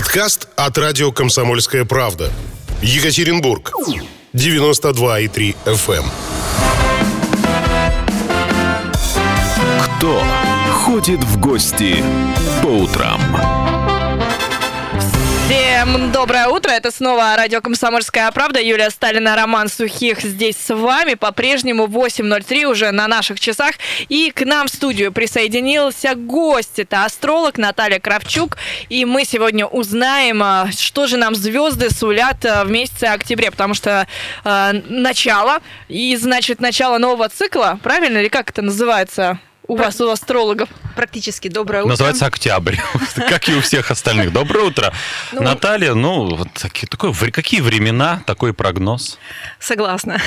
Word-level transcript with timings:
Подкаст 0.00 0.48
от 0.56 0.78
радио 0.78 1.12
«Комсомольская 1.12 1.84
правда». 1.84 2.32
Екатеринбург. 2.80 3.70
92,3 4.32 5.54
FM. 5.66 6.04
Кто 9.98 10.24
ходит 10.72 11.22
в 11.22 11.38
гости 11.38 12.02
по 12.62 12.68
утрам? 12.68 13.20
Доброе 15.90 16.46
утро. 16.46 16.70
Это 16.70 16.92
снова 16.92 17.34
радио 17.36 17.60
«Комсомольская 17.60 18.30
правда». 18.30 18.60
Юлия 18.60 18.90
Сталина, 18.90 19.34
Роман 19.34 19.68
Сухих 19.68 20.20
здесь 20.20 20.56
с 20.56 20.72
вами. 20.72 21.14
По-прежнему 21.14 21.86
8.03 21.86 22.64
уже 22.64 22.92
на 22.92 23.08
наших 23.08 23.40
часах. 23.40 23.74
И 24.08 24.30
к 24.30 24.44
нам 24.44 24.68
в 24.68 24.70
студию 24.70 25.12
присоединился 25.12 26.14
гость. 26.14 26.78
Это 26.78 27.04
астролог 27.04 27.58
Наталья 27.58 27.98
Кравчук. 27.98 28.56
И 28.88 29.04
мы 29.04 29.24
сегодня 29.24 29.66
узнаем, 29.66 30.40
а, 30.44 30.70
что 30.70 31.08
же 31.08 31.16
нам 31.16 31.34
звезды 31.34 31.90
сулят 31.90 32.44
а, 32.44 32.64
в 32.64 32.70
месяце 32.70 33.04
октябре. 33.04 33.50
Потому 33.50 33.74
что 33.74 34.06
э, 34.44 34.72
начало, 34.88 35.58
и 35.88 36.14
значит 36.16 36.60
начало 36.60 36.98
нового 36.98 37.28
цикла, 37.28 37.80
правильно? 37.82 38.18
Или 38.18 38.28
как 38.28 38.50
это 38.50 38.62
называется? 38.62 39.40
У 39.70 39.76
вас, 39.76 40.00
у 40.00 40.10
астрологов? 40.10 40.68
Практически 40.96 41.46
доброе 41.46 41.82
утро. 41.82 41.90
Называется 41.90 42.26
октябрь, 42.26 42.74
как 43.14 43.48
и 43.48 43.54
у 43.54 43.60
всех 43.60 43.92
остальных. 43.92 44.32
Доброе 44.32 44.66
утро. 44.66 44.92
Ну, 45.30 45.42
Наталья, 45.42 45.94
ну, 45.94 46.34
вот 46.34 46.48
такие, 46.54 46.88
такое, 46.88 47.12
какие 47.30 47.60
времена, 47.60 48.20
такой 48.26 48.52
прогноз? 48.52 49.16
Согласна. 49.60 50.20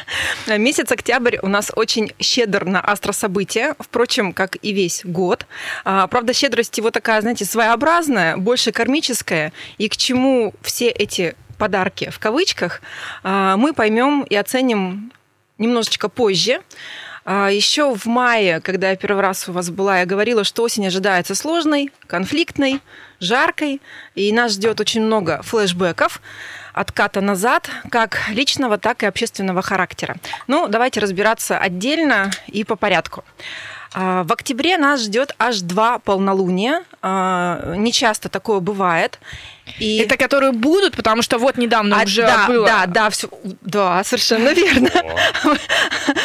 Месяц 0.46 0.92
октябрь 0.92 1.38
у 1.40 1.48
нас 1.48 1.72
очень 1.74 2.12
щедр 2.20 2.66
на 2.66 2.80
астрособытия, 2.82 3.74
впрочем, 3.78 4.34
как 4.34 4.58
и 4.60 4.72
весь 4.72 5.00
год. 5.04 5.46
А, 5.86 6.06
правда, 6.06 6.34
щедрость 6.34 6.76
его 6.76 6.90
такая, 6.90 7.22
знаете, 7.22 7.46
своеобразная, 7.46 8.36
больше 8.36 8.70
кармическая. 8.70 9.54
И 9.78 9.88
к 9.88 9.96
чему 9.96 10.52
все 10.60 10.90
эти 10.90 11.36
подарки 11.56 12.10
в 12.10 12.18
кавычках 12.18 12.82
а, 13.22 13.56
мы 13.56 13.72
поймем 13.72 14.24
и 14.24 14.36
оценим 14.36 15.10
немножечко 15.56 16.10
позже. 16.10 16.60
А, 17.32 17.48
Еще 17.48 17.94
в 17.94 18.06
мае, 18.06 18.60
когда 18.60 18.90
я 18.90 18.96
первый 18.96 19.22
раз 19.22 19.48
у 19.48 19.52
вас 19.52 19.70
была, 19.70 20.00
я 20.00 20.04
говорила, 20.04 20.42
что 20.42 20.64
осень 20.64 20.88
ожидается 20.88 21.36
сложной, 21.36 21.92
конфликтной, 22.08 22.80
жаркой, 23.20 23.80
и 24.16 24.32
нас 24.32 24.54
ждет 24.54 24.80
очень 24.80 25.00
много 25.00 25.40
флешбеков 25.44 26.20
отката 26.72 27.20
назад, 27.20 27.70
как 27.88 28.18
личного, 28.30 28.78
так 28.78 29.04
и 29.04 29.06
общественного 29.06 29.62
характера. 29.62 30.16
Ну, 30.48 30.66
давайте 30.66 30.98
разбираться 30.98 31.56
отдельно 31.56 32.32
и 32.48 32.64
по 32.64 32.74
порядку. 32.74 33.22
А, 33.92 34.22
в 34.22 34.32
октябре 34.32 34.78
нас 34.78 35.02
ждет 35.02 35.34
аж 35.38 35.60
два 35.60 35.98
полнолуния. 35.98 36.84
А, 37.02 37.74
не 37.76 37.92
часто 37.92 38.28
такое 38.28 38.60
бывает. 38.60 39.18
И... 39.78 39.98
Это 39.98 40.16
которые 40.16 40.52
будут, 40.52 40.96
потому 40.96 41.22
что 41.22 41.38
вот 41.38 41.56
недавно 41.56 42.00
а, 42.00 42.04
уже 42.04 42.22
да, 42.22 42.46
было. 42.46 42.66
Да, 42.66 42.86
да, 42.86 43.10
все, 43.10 43.28
да, 43.60 44.02
совершенно 44.04 44.50
верно. 44.50 44.90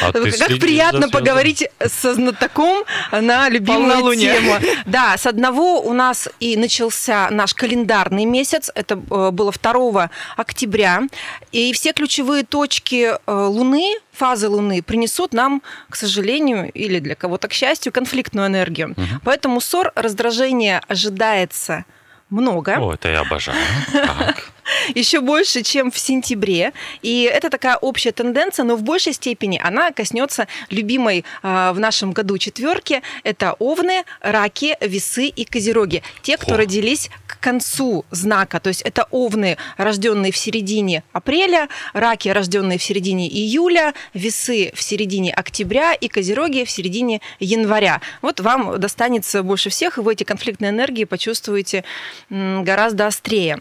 А 0.01 0.11
как 0.11 0.59
приятно 0.59 1.09
поговорить 1.09 1.67
со 1.85 2.13
знатоком 2.13 2.83
на 3.11 3.49
любимую 3.49 4.15
тему. 4.15 4.55
Да, 4.85 5.17
с 5.17 5.25
одного 5.25 5.81
у 5.81 5.93
нас 5.93 6.29
и 6.39 6.57
начался 6.57 7.29
наш 7.31 7.53
календарный 7.53 8.25
месяц. 8.25 8.71
Это 8.73 8.95
э, 8.95 9.31
было 9.31 9.51
2 9.51 10.09
октября. 10.37 11.03
И 11.51 11.71
все 11.73 11.93
ключевые 11.93 12.43
точки 12.43 13.13
э, 13.13 13.17
Луны 13.27 13.95
фазы 14.15 14.49
Луны 14.49 14.81
принесут 14.81 15.33
нам, 15.33 15.61
к 15.89 15.95
сожалению, 15.95 16.71
или 16.71 16.99
для 16.99 17.15
кого-то 17.15 17.47
к 17.47 17.53
счастью, 17.53 17.91
конфликтную 17.91 18.47
энергию. 18.47 18.91
Угу. 18.91 19.21
Поэтому 19.23 19.61
ссор, 19.61 19.91
раздражение 19.95 20.81
ожидается 20.87 21.85
много. 22.29 22.77
О, 22.79 22.93
это 22.93 23.09
я 23.09 23.21
обожаю. 23.21 23.57
Так. 23.91 24.51
еще 24.95 25.21
больше, 25.21 25.61
чем 25.61 25.91
в 25.91 25.97
сентябре. 25.97 26.73
И 27.01 27.29
это 27.31 27.49
такая 27.49 27.77
общая 27.77 28.11
тенденция, 28.11 28.63
но 28.63 28.75
в 28.75 28.83
большей 28.83 29.13
степени 29.13 29.59
она 29.63 29.91
коснется 29.91 30.47
любимой 30.69 31.23
э, 31.43 31.71
в 31.73 31.79
нашем 31.79 32.11
году 32.11 32.37
четверки. 32.37 33.01
Это 33.23 33.53
овны, 33.59 34.03
раки, 34.21 34.77
весы 34.81 35.27
и 35.27 35.45
козероги. 35.45 36.03
Те, 36.21 36.37
кто 36.37 36.55
О. 36.55 36.57
родились 36.57 37.09
к 37.27 37.39
концу 37.39 38.05
знака. 38.11 38.59
То 38.59 38.69
есть 38.69 38.81
это 38.81 39.07
овны, 39.11 39.57
рожденные 39.77 40.31
в 40.31 40.37
середине 40.37 41.03
апреля, 41.11 41.69
раки, 41.93 42.29
рожденные 42.29 42.77
в 42.77 42.83
середине 42.83 43.27
июля, 43.27 43.93
весы 44.13 44.71
в 44.73 44.81
середине 44.81 45.33
октября 45.33 45.93
и 45.93 46.07
козероги 46.07 46.65
в 46.65 46.71
середине 46.71 47.21
января. 47.39 48.01
Вот 48.21 48.39
вам 48.39 48.79
достанется 48.79 49.43
больше 49.43 49.69
всех, 49.69 49.97
и 49.97 50.01
вы 50.01 50.13
эти 50.13 50.23
конфликтные 50.23 50.71
энергии 50.71 51.03
почувствуете 51.03 51.83
гораздо 52.29 53.07
острее. 53.07 53.59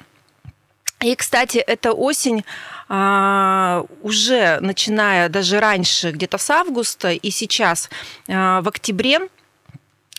И, 1.01 1.15
кстати, 1.17 1.59
эта 1.59 1.93
осень 1.93 2.45
а, 2.89 3.85
уже 4.03 4.59
начиная 4.61 5.29
даже 5.29 5.61
раньше, 5.61 6.13
где-то 6.13 6.39
с 6.39 6.51
августа 6.51 7.13
и 7.13 7.31
сейчас 7.31 7.91
а, 8.29 8.63
в 8.63 8.69
октябре, 8.69 9.21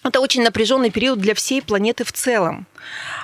это 0.04 0.20
очень 0.20 0.44
напряженный 0.44 0.92
период 0.92 1.20
для 1.20 1.34
всей 1.34 1.64
планеты 1.64 2.04
в 2.04 2.12
целом. 2.12 2.68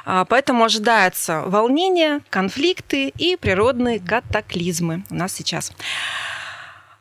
А, 0.05 0.25
поэтому 0.25 0.63
ожидается 0.63 1.43
волнение, 1.45 2.21
конфликты 2.29 3.09
и 3.09 3.35
природные 3.35 3.99
катаклизмы 3.99 5.03
у 5.11 5.15
нас 5.15 5.33
сейчас. 5.33 5.71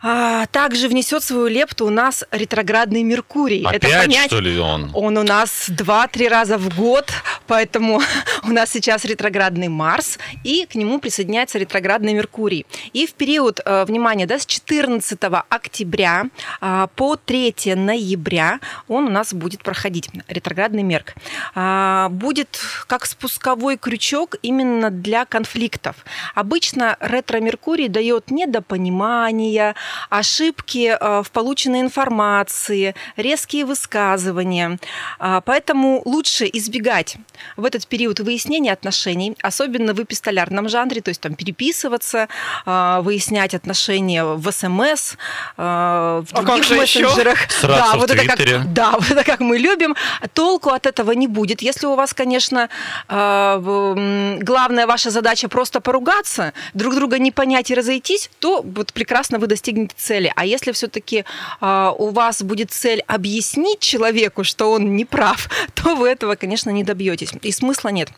А, 0.02 0.46
также 0.46 0.88
внесет 0.88 1.22
свою 1.22 1.48
лепту 1.48 1.86
у 1.86 1.90
нас 1.90 2.24
ретроградный 2.30 3.02
Меркурий. 3.02 3.62
Опять, 3.64 3.84
Это 3.84 4.00
понять, 4.00 4.26
что 4.26 4.40
ли, 4.40 4.58
он? 4.58 4.90
Он 4.94 5.18
у 5.18 5.22
нас 5.22 5.66
два-три 5.68 6.26
раза 6.26 6.56
в 6.56 6.74
год, 6.74 7.10
поэтому 7.46 8.00
у 8.44 8.48
нас 8.48 8.70
сейчас 8.70 9.04
ретроградный 9.04 9.68
Марс, 9.68 10.18
и 10.42 10.64
к 10.64 10.74
нему 10.74 11.00
присоединяется 11.00 11.58
ретроградный 11.58 12.14
Меркурий. 12.14 12.64
И 12.94 13.06
в 13.06 13.12
период, 13.12 13.60
э, 13.62 13.84
внимание, 13.84 14.26
да, 14.26 14.38
с 14.38 14.46
14 14.46 15.18
октября 15.50 16.24
э, 16.62 16.86
по 16.96 17.16
3 17.16 17.74
ноября 17.74 18.60
он 18.88 19.04
у 19.04 19.10
нас 19.10 19.34
будет 19.34 19.62
проходить, 19.62 20.08
ретроградный 20.28 20.82
Мерк. 20.82 21.14
Э, 21.54 22.08
будет 22.10 22.58
как 22.86 23.04
спусковой 23.04 23.76
крючок 23.76 24.36
именно 24.40 24.90
для 24.90 25.26
конфликтов. 25.26 25.96
Обычно 26.34 26.96
ретро-Меркурий 27.00 27.88
дает 27.88 28.30
недопонимание, 28.30 29.74
ошибки 30.08 30.96
э, 30.98 31.22
в 31.22 31.30
полученной 31.30 31.80
информации, 31.80 32.94
резкие 33.16 33.64
высказывания. 33.64 34.78
А, 35.18 35.40
поэтому 35.40 36.02
лучше 36.04 36.48
избегать 36.52 37.16
в 37.56 37.64
этот 37.64 37.86
период 37.86 38.20
выяснения 38.20 38.72
отношений, 38.72 39.36
особенно 39.42 39.94
в 39.94 40.02
эпистолярном 40.02 40.68
жанре, 40.68 41.00
то 41.00 41.08
есть 41.08 41.20
там 41.20 41.34
переписываться, 41.34 42.28
а, 42.66 43.00
выяснять 43.02 43.54
отношения 43.54 44.24
в 44.24 44.50
СМС, 44.52 45.14
а, 45.56 46.22
в 46.22 46.32
других 46.32 46.70
а 46.70 46.74
мессенджерах. 46.74 47.38
Да, 47.62 47.92
вот 47.96 48.10
это 48.10 48.26
как, 48.26 48.72
да, 48.72 48.90
вот 48.98 49.10
это 49.10 49.24
как 49.24 49.40
мы 49.40 49.58
любим. 49.58 49.96
Толку 50.34 50.70
от 50.70 50.86
этого 50.86 51.12
не 51.12 51.26
будет. 51.26 51.62
Если 51.62 51.86
у 51.86 51.94
вас, 51.94 52.14
конечно, 52.14 52.68
главная 53.08 54.86
ваша 54.86 55.10
задача 55.10 55.48
просто 55.48 55.80
поругаться, 55.80 56.52
друг 56.74 56.94
друга 56.94 57.18
не 57.18 57.30
понять 57.30 57.70
и 57.70 57.74
разойтись, 57.74 58.30
то 58.38 58.62
вот 58.62 58.92
прекрасно 58.92 59.38
вы 59.38 59.46
достигнете 59.46 59.79
достигнете 59.86 59.94
цели. 59.96 60.32
А 60.36 60.44
если 60.44 60.72
все-таки 60.72 61.24
э, 61.60 61.92
у 61.98 62.10
вас 62.10 62.42
будет 62.42 62.70
цель 62.70 63.02
объяснить 63.06 63.80
человеку, 63.80 64.44
что 64.44 64.72
он 64.72 64.96
не 64.96 65.04
прав, 65.04 65.48
то 65.74 65.96
вы 65.96 66.08
этого, 66.08 66.36
конечно, 66.36 66.70
не 66.70 66.84
добьетесь. 66.84 67.32
И 67.42 67.52
смысла 67.52 67.90
нет. 67.90 68.10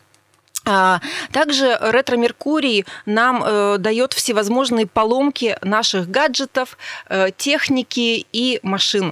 А, 0.65 1.01
также 1.31 1.77
ретро-меркурий 1.81 2.85
нам 3.05 3.43
э, 3.45 3.77
дает 3.79 4.13
всевозможные 4.13 4.87
поломки 4.87 5.57
наших 5.61 6.09
гаджетов, 6.09 6.77
э, 7.09 7.31
техники 7.35 8.25
и 8.31 8.59
машин. 8.63 9.11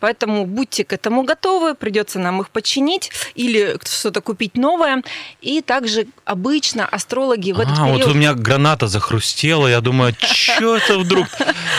Поэтому 0.00 0.44
будьте 0.44 0.84
к 0.84 0.92
этому 0.92 1.22
готовы, 1.22 1.74
придется 1.74 2.18
нам 2.18 2.42
их 2.42 2.50
починить 2.50 3.10
или 3.34 3.78
что-то 3.82 4.20
купить 4.20 4.56
новое. 4.56 5.02
И 5.40 5.62
также 5.62 6.06
обычно 6.26 6.86
астрологи 6.86 7.52
в 7.52 7.60
этот 7.60 7.78
а, 7.78 7.86
период... 7.86 8.04
вот 8.04 8.14
у 8.14 8.14
меня 8.14 8.34
граната 8.34 8.86
захрустела, 8.86 9.68
я 9.68 9.80
думаю, 9.80 10.14
что 10.20 10.76
это 10.76 10.98
вдруг? 10.98 11.28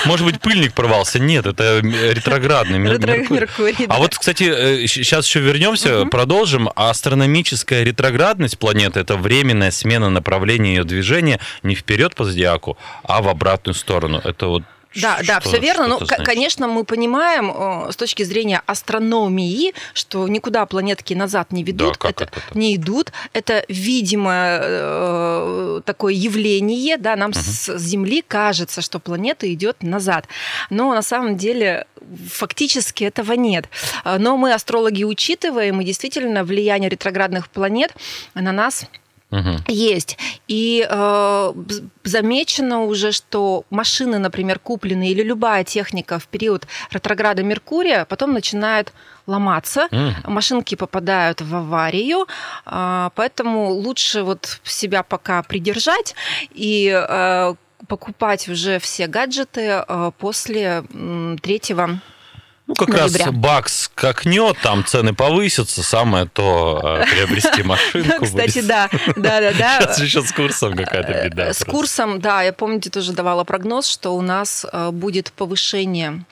Может 0.06 0.26
быть, 0.26 0.42
пыльник 0.42 0.74
порвался? 0.74 1.20
Нет, 1.20 1.46
это 1.46 1.80
ретроградный 1.80 2.80
Меркурий. 2.80 3.86
А 3.88 4.00
вот, 4.00 4.18
кстати, 4.18 4.88
сейчас 4.88 5.26
э, 5.26 5.28
еще 5.28 5.40
вернемся, 5.42 6.06
продолжим. 6.06 6.70
Астрономическая 6.76 7.84
ретроградность 7.84 8.58
планеты 8.58 9.02
это 9.12 9.22
временная 9.22 9.72
смена 9.72 10.10
направления 10.10 10.76
ее 10.76 10.84
движения 10.84 11.40
не 11.64 11.76
вперед 11.76 12.16
по 12.16 12.24
зодиаку, 12.24 12.78
а 13.04 13.22
в 13.22 13.28
обратную 13.28 13.76
сторону. 13.76 14.22
Это 14.24 14.48
вот 14.48 14.64
да, 14.94 15.18
что, 15.18 15.28
да, 15.28 15.40
все 15.40 15.60
верно. 15.60 15.88
Ну, 15.88 16.00
конечно, 16.26 16.68
мы 16.68 16.84
понимаем 16.84 17.50
э, 17.50 17.92
с 17.94 17.96
точки 17.96 18.24
зрения 18.24 18.62
астрономии, 18.66 19.74
что 19.94 20.28
никуда 20.28 20.66
планетки 20.66 21.14
назад 21.14 21.54
не 21.54 21.64
ведут, 21.64 21.98
да, 22.02 22.10
это, 22.10 22.24
это 22.26 22.42
не 22.54 22.76
идут. 22.76 23.14
Это 23.32 23.64
видимое 23.70 24.60
э, 24.62 25.82
такое 25.86 26.14
явление, 26.14 26.98
да, 26.98 27.16
нам 27.16 27.32
угу. 27.32 27.40
с 27.40 27.78
Земли 27.78 28.22
кажется, 28.28 28.82
что 28.82 29.00
планета 29.00 29.52
идет 29.54 29.82
назад, 29.82 30.28
но 30.70 30.94
на 30.94 31.02
самом 31.02 31.38
деле 31.38 31.88
фактически 32.30 33.06
этого 33.06 33.34
нет. 33.34 33.70
Но 34.04 34.36
мы 34.36 34.54
астрологи 34.54 35.06
учитываем, 35.06 35.80
и 35.80 35.86
действительно 35.86 36.44
влияние 36.44 36.90
ретроградных 36.90 37.48
планет 37.50 37.94
на 38.34 38.52
нас 38.52 38.86
Угу. 39.32 39.64
Есть. 39.68 40.18
И 40.48 40.86
э, 40.90 41.54
замечено 42.04 42.84
уже, 42.84 43.12
что 43.12 43.64
машины, 43.70 44.20
например, 44.20 44.60
купленные 44.60 45.12
или 45.12 45.24
любая 45.24 45.64
техника 45.64 46.20
в 46.20 46.28
период 46.28 46.68
ретрограда 46.92 47.42
Меркурия 47.42 48.06
потом 48.06 48.34
начинает 48.34 48.94
ломаться, 49.28 49.88
mm. 49.92 50.30
машинки 50.30 50.76
попадают 50.76 51.42
в 51.42 51.56
аварию, 51.56 52.28
э, 52.66 53.10
поэтому 53.16 53.70
лучше 53.70 54.24
вот 54.24 54.60
себя 54.64 55.04
пока 55.04 55.42
придержать 55.44 56.14
и 56.54 56.92
э, 56.92 57.56
покупать 57.88 58.50
уже 58.50 58.80
все 58.80 59.08
гаджеты 59.08 59.84
э, 59.88 60.12
после 60.18 60.84
э, 60.90 61.36
третьего 61.42 62.02
ну, 62.72 62.76
как 62.76 62.90
ноября. 62.90 63.26
раз 63.26 63.36
бакс 63.36 63.92
какнет, 63.94 64.58
там 64.64 64.86
цены 64.86 65.14
повысятся, 65.14 65.84
самое 65.84 66.26
то 66.26 66.80
э, 66.84 67.06
приобрести 67.12 67.64
машинку. 67.64 68.26
Кстати, 68.26 68.62
да, 68.62 68.90
да, 69.18 69.42
да, 69.42 69.52
да. 69.52 69.80
Сейчас 69.82 70.00
еще 70.00 70.22
с 70.22 70.32
курсом 70.32 70.76
какая-то 70.76 71.26
беда. 71.26 71.54
С 71.54 71.66
курсом, 71.66 72.22
да, 72.22 72.42
я 72.44 72.54
помните, 72.54 72.90
тоже 72.90 73.12
давала 73.12 73.44
прогноз, 73.44 73.88
что 73.88 74.16
у 74.16 74.22
нас 74.22 74.66
э, 74.72 74.92
будет 74.92 75.34
повышение 75.34 76.24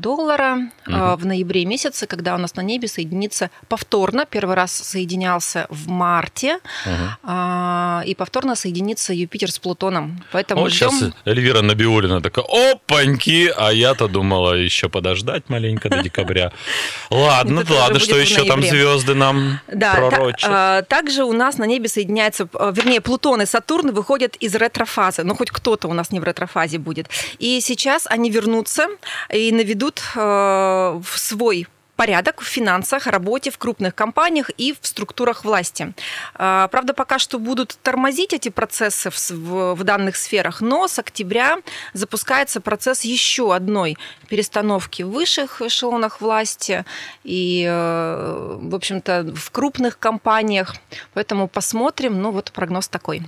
доллара 0.00 0.70
угу. 0.86 1.16
в 1.16 1.26
ноябре 1.26 1.64
месяце, 1.64 2.06
когда 2.06 2.34
у 2.34 2.38
нас 2.38 2.56
на 2.56 2.62
небе 2.62 2.88
соединится 2.88 3.50
повторно, 3.68 4.26
первый 4.26 4.56
раз 4.56 4.72
соединялся 4.72 5.66
в 5.70 5.88
марте, 5.88 6.58
угу. 6.86 8.02
и 8.06 8.14
повторно 8.14 8.54
соединится 8.56 9.12
Юпитер 9.12 9.50
с 9.50 9.58
Плутоном. 9.58 10.24
Поэтому 10.32 10.62
вот 10.62 10.72
ждем... 10.72 10.90
сейчас 10.90 11.12
Эльвира 11.24 11.62
Набиулина 11.62 12.20
такая, 12.20 12.44
опаньки, 12.44 13.52
а 13.56 13.70
я-то 13.72 14.08
думала 14.08 14.54
еще 14.54 14.88
подождать 14.88 15.48
маленько 15.48 15.88
до 15.88 16.02
декабря. 16.02 16.52
Ладно, 17.10 17.64
ладно, 17.68 17.98
что 17.98 18.16
еще 18.16 18.44
там 18.44 18.62
звезды 18.62 19.14
нам 19.14 19.60
пророчат? 19.66 20.50
А, 20.50 20.82
также 20.82 21.24
у 21.24 21.32
нас 21.32 21.58
на 21.58 21.64
небе 21.64 21.88
соединяется, 21.88 22.48
вернее, 22.52 23.00
Плутон 23.00 23.42
и 23.42 23.46
Сатурн 23.46 23.92
выходят 23.92 24.36
из 24.36 24.54
ретрофазы, 24.54 25.24
ну 25.24 25.34
хоть 25.34 25.50
кто-то 25.50 25.88
у 25.88 25.92
нас 25.92 26.10
не 26.10 26.20
в 26.20 26.24
ретрофазе 26.24 26.78
будет. 26.78 27.08
И 27.38 27.60
сейчас 27.60 28.06
они 28.06 28.30
вернутся 28.30 28.86
и 29.32 29.52
наведут 29.52 29.89
ведут 29.90 30.02
э, 30.16 31.00
в 31.02 31.18
свой 31.18 31.66
порядок 31.96 32.40
в 32.40 32.44
финансах, 32.44 33.06
работе 33.06 33.50
в 33.50 33.58
крупных 33.58 33.94
компаниях 33.94 34.50
и 34.56 34.74
в 34.80 34.86
структурах 34.86 35.44
власти. 35.44 35.92
Э, 36.34 36.68
правда, 36.70 36.94
пока 36.94 37.18
что 37.18 37.38
будут 37.38 37.76
тормозить 37.82 38.32
эти 38.32 38.48
процессы 38.48 39.10
в, 39.10 39.74
в 39.74 39.84
данных 39.84 40.16
сферах, 40.16 40.62
но 40.62 40.88
с 40.88 40.98
октября 40.98 41.58
запускается 41.92 42.60
процесс 42.60 43.04
еще 43.04 43.54
одной 43.54 43.98
перестановки 44.28 45.02
в 45.02 45.10
высших 45.10 45.60
эшелонах 45.60 46.20
власти 46.20 46.84
и, 47.24 47.66
э, 47.68 48.58
в 48.62 48.74
общем-то, 48.74 49.34
в 49.34 49.50
крупных 49.50 49.98
компаниях. 49.98 50.76
Поэтому 51.12 51.48
посмотрим. 51.48 52.22
Ну, 52.22 52.30
вот 52.30 52.52
прогноз 52.52 52.88
такой. 52.88 53.22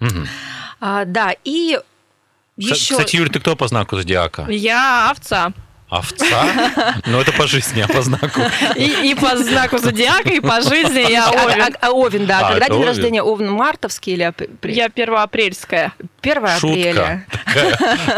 Угу. 0.00 0.26
А, 0.80 1.06
да, 1.06 1.32
и 1.44 1.78
еще... 2.56 2.94
Кстати, 2.94 3.16
Юль, 3.16 3.30
ты 3.30 3.40
кто 3.40 3.56
по 3.56 3.68
знаку 3.68 3.96
зодиака? 3.96 4.46
Я 4.48 5.10
овца. 5.10 5.52
Овца? 5.88 7.02
Ну, 7.06 7.20
это 7.20 7.32
по 7.32 7.46
жизни, 7.46 7.80
а 7.80 7.88
по 7.88 8.02
знаку? 8.02 8.40
И, 8.74 9.10
и 9.10 9.14
по 9.14 9.36
знаку 9.36 9.78
зодиака, 9.78 10.30
и 10.30 10.40
по 10.40 10.60
жизни 10.60 11.10
я 11.10 11.30
Овен. 11.30 11.62
А, 11.62 11.66
а, 11.66 11.86
а 11.88 11.90
Овен, 11.92 12.26
да. 12.26 12.40
А, 12.40 12.52
Когда 12.52 12.66
день 12.66 12.76
овен? 12.78 12.88
рождения 12.88 13.22
Овен 13.22 13.50
мартовский 13.52 14.14
или 14.14 14.22
апрель? 14.24 14.74
Я 14.74 14.88
первоапрельская. 14.88 15.92
1 16.22 16.44
апреля. 16.44 17.24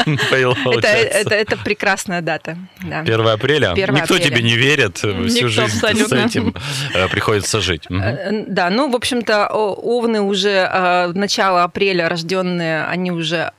это, 0.07 0.89
это, 0.89 1.35
это 1.35 1.57
прекрасная 1.59 2.23
дата. 2.23 2.57
Да. 2.81 3.01
1 3.01 3.29
апреля? 3.29 3.73
1 3.73 3.95
Никто 3.95 4.15
апреля. 4.15 4.31
тебе 4.31 4.43
не 4.43 4.57
верит, 4.57 4.97
всю 4.97 5.13
Никто 5.13 5.49
жизнь 5.49 5.77
абсолютно. 5.77 6.29
с 6.29 6.31
этим 6.31 6.55
э, 6.95 7.09
приходится 7.09 7.61
жить. 7.61 7.85
Угу. 7.91 8.47
Да, 8.49 8.71
ну, 8.71 8.91
в 8.91 8.97
общем-то, 8.97 9.49
овны 9.49 10.23
уже 10.23 10.69
э, 10.73 11.13
начало 11.15 11.65
апреля 11.65 12.09
рожденные, 12.09 12.85
они 12.85 13.13
уже 13.13 13.53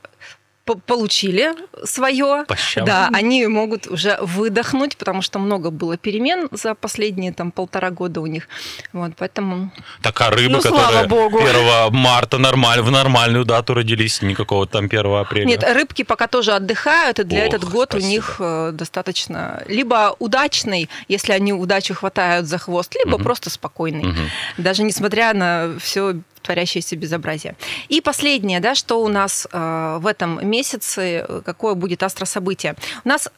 получили 0.76 1.54
свое. 1.84 2.44
Да, 2.76 3.10
они 3.12 3.46
могут 3.46 3.86
уже 3.86 4.18
выдохнуть, 4.20 4.96
потому 4.96 5.22
что 5.22 5.38
много 5.38 5.70
было 5.70 5.96
перемен 5.96 6.48
за 6.52 6.74
последние 6.74 7.32
там 7.32 7.50
полтора 7.50 7.90
года 7.90 8.20
у 8.20 8.26
них. 8.26 8.48
Вот, 8.92 9.12
поэтому... 9.16 9.70
Так, 10.02 10.20
а 10.20 10.30
рыбы, 10.30 10.52
ну, 10.52 10.60
которые 10.62 11.06
Богу. 11.06 11.38
1 11.38 11.92
марта 11.92 12.38
нормаль, 12.38 12.80
в 12.80 12.90
нормальную 12.90 13.44
дату 13.44 13.74
родились, 13.74 14.22
никакого 14.22 14.66
там 14.66 14.86
1 14.86 15.06
апреля? 15.06 15.44
Нет, 15.44 15.64
рыбки 15.64 16.02
пока 16.02 16.26
тоже 16.26 16.52
отдыхают, 16.52 17.18
и 17.18 17.24
для 17.24 17.40
Ох, 17.40 17.48
этот 17.48 17.64
год 17.64 17.88
спасибо. 17.90 18.06
у 18.06 18.10
них 18.10 18.36
э, 18.38 18.70
достаточно 18.72 19.62
либо 19.66 20.14
удачный, 20.18 20.88
если 21.08 21.32
они 21.32 21.52
удачу 21.52 21.94
хватают 21.94 22.46
за 22.46 22.58
хвост, 22.58 22.94
либо 22.94 23.16
угу. 23.16 23.24
просто 23.24 23.50
спокойный. 23.50 24.10
Угу. 24.10 24.20
Даже 24.58 24.82
несмотря 24.82 25.34
на 25.34 25.76
все 25.80 26.14
творящееся 26.42 26.96
безобразие. 26.96 27.56
И 27.88 28.00
последнее, 28.00 28.60
да, 28.60 28.74
что 28.74 29.02
у 29.02 29.08
нас 29.08 29.46
э, 29.50 29.98
в 30.00 30.06
этом 30.06 30.46
месяце, 30.48 31.24
э, 31.26 31.42
какое 31.44 31.74
будет 31.74 32.02
астрособытие. 32.02 32.74
У 33.04 33.08
нас 33.08 33.28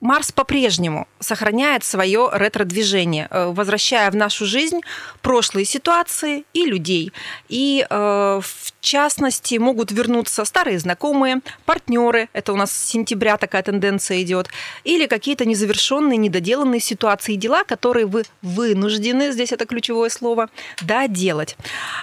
Марс 0.00 0.30
по-прежнему 0.30 1.08
сохраняет 1.20 1.82
свое 1.82 2.28
ретро-движение, 2.32 3.28
э, 3.30 3.46
возвращая 3.46 4.10
в 4.10 4.16
нашу 4.16 4.44
жизнь 4.44 4.80
прошлые 5.22 5.64
ситуации 5.64 6.44
и 6.52 6.66
людей. 6.66 7.12
И 7.48 7.86
э, 7.88 8.40
в 8.42 8.72
частности 8.86 9.56
могут 9.56 9.90
вернуться 9.90 10.44
старые 10.44 10.78
знакомые, 10.78 11.40
партнеры, 11.64 12.28
это 12.32 12.52
у 12.52 12.56
нас 12.56 12.70
с 12.70 12.86
сентября 12.86 13.36
такая 13.36 13.62
тенденция 13.62 14.22
идет, 14.22 14.48
или 14.84 15.06
какие-то 15.06 15.44
незавершенные, 15.44 16.16
недоделанные 16.16 16.80
ситуации 16.80 17.34
и 17.34 17.36
дела, 17.36 17.64
которые 17.64 18.06
вы 18.06 18.22
вынуждены, 18.42 19.32
здесь 19.32 19.52
это 19.52 19.66
ключевое 19.66 20.08
слово, 20.08 20.48
доделать. 20.82 21.56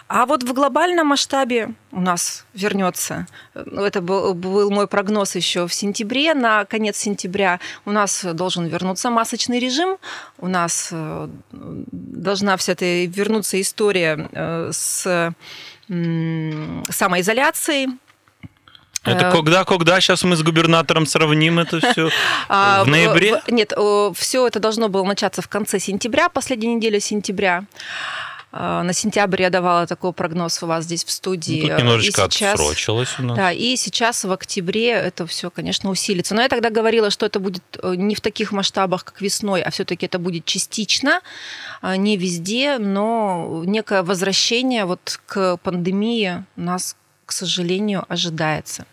А 0.10 0.26
вот 0.26 0.44
в 0.44 0.54
глобальном 0.54 1.08
масштабе 1.08 1.74
у 1.92 2.02
нас 2.02 2.46
вернется, 2.54 3.28
ну, 3.54 3.84
это 3.84 4.02
был, 4.02 4.34
был 4.34 4.70
мой 4.70 4.88
прогноз 4.88 5.36
еще 5.36 5.68
в 5.68 5.74
сентябре, 5.74 6.34
на 6.34 6.66
конец 6.66 6.98
сентября, 6.98 7.62
у 7.86 7.92
нас 7.92 8.26
должен 8.26 8.66
вернуться 8.66 9.10
масочный 9.10 9.60
режим, 9.60 9.98
у 10.38 10.48
нас 10.48 10.90
э, 10.92 11.30
должна 11.52 12.58
вся 12.58 12.74
эта 12.74 13.06
вернуться 13.06 13.62
история 13.62 14.28
э, 14.34 14.72
с 14.74 15.34
самоизоляцией, 16.90 17.88
это 19.06 19.28
э, 19.28 19.32
когда, 19.32 19.66
когда 19.66 20.00
сейчас 20.00 20.24
мы 20.24 20.36
с 20.36 20.44
губернатором 20.44 21.06
сравним 21.06 21.60
это 21.60 21.80
все? 21.80 22.10
А, 22.48 22.84
в 22.84 22.88
ноябре? 22.88 23.42
Нет, 23.48 23.74
все 24.16 24.48
это 24.48 24.60
должно 24.60 24.88
было 24.88 25.04
начаться 25.04 25.42
в 25.42 25.48
конце 25.48 25.80
сентября, 25.80 26.30
последняя 26.30 26.74
неделя 26.76 27.00
сентября. 27.00 27.66
А, 28.56 28.84
на 28.84 28.94
сентябрь 28.94 29.42
я 29.42 29.50
давала 29.50 29.88
такой 29.88 30.14
прогноз 30.14 30.62
у 30.62 30.68
вас 30.68 30.84
здесь 30.84 31.04
в 31.04 31.10
студии. 31.10 31.64
Ну, 31.64 31.70
тут 31.70 31.80
немножечко 31.80 32.22
и 32.22 32.30
сейчас, 32.30 32.54
отсрочилось 32.54 33.16
у 33.18 33.24
нас. 33.24 33.36
Да, 33.36 33.52
и 33.52 33.76
сейчас 33.76 34.24
в 34.24 34.32
октябре 34.32 34.90
это 34.92 35.26
все, 35.26 35.50
конечно, 35.50 35.90
усилится. 35.90 36.36
Но 36.36 36.44
я 36.44 36.50
тогда 36.50 36.70
говорила, 36.70 37.10
что 37.10 37.26
это 37.26 37.40
будет 37.40 37.64
э, 37.82 37.96
не 37.96 38.14
в 38.14 38.22
таких 38.22 38.52
масштабах, 38.52 39.06
как 39.06 39.22
весной, 39.22 39.64
а 39.64 39.72
все-таки 39.72 40.06
это 40.06 40.20
будет 40.20 40.46
частично, 40.46 41.22
а, 41.82 41.98
не 41.98 42.16
везде, 42.16 42.78
но 42.78 43.64
некое 43.66 44.04
возвращение 44.04 44.86
вот 44.86 45.20
к 45.26 45.58
пандемии 45.58 46.46
нас, 46.56 46.96
к 47.26 47.32
сожалению, 47.32 48.06
ожидается. 48.08 48.86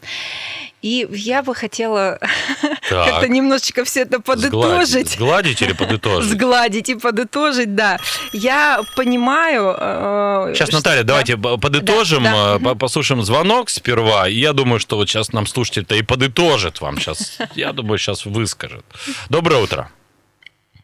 И 0.82 1.06
я 1.10 1.42
бы 1.42 1.54
хотела 1.54 2.18
как-то 2.88 3.28
немножечко 3.28 3.84
все 3.84 4.00
это 4.02 4.20
подытожить. 4.20 5.10
Сгладить, 5.10 5.10
сгладить 5.10 5.62
или 5.62 5.72
подытожить? 5.72 6.30
Сгладить 6.32 6.88
и 6.88 6.94
подытожить, 6.94 7.74
да. 7.74 7.98
Я 8.32 8.80
понимаю... 8.96 9.74
Э, 9.78 10.52
сейчас, 10.54 10.72
Наталья, 10.72 11.02
давайте 11.02 11.36
подытожим, 11.36 12.24
да, 12.24 12.58
да. 12.58 12.70
Э, 12.70 12.74
послушаем 12.74 13.22
звонок 13.22 13.68
сперва. 13.68 14.28
И 14.28 14.34
я 14.34 14.54
думаю, 14.54 14.80
что 14.80 14.96
вот 14.96 15.08
сейчас 15.08 15.32
нам 15.32 15.46
слушатель-то 15.46 15.94
и 15.94 16.02
подытожит 16.02 16.80
вам 16.80 16.98
сейчас. 16.98 17.38
Я 17.54 17.72
думаю, 17.72 17.98
сейчас 17.98 18.24
выскажет. 18.24 18.84
Доброе 19.28 19.62
утро. 19.62 19.90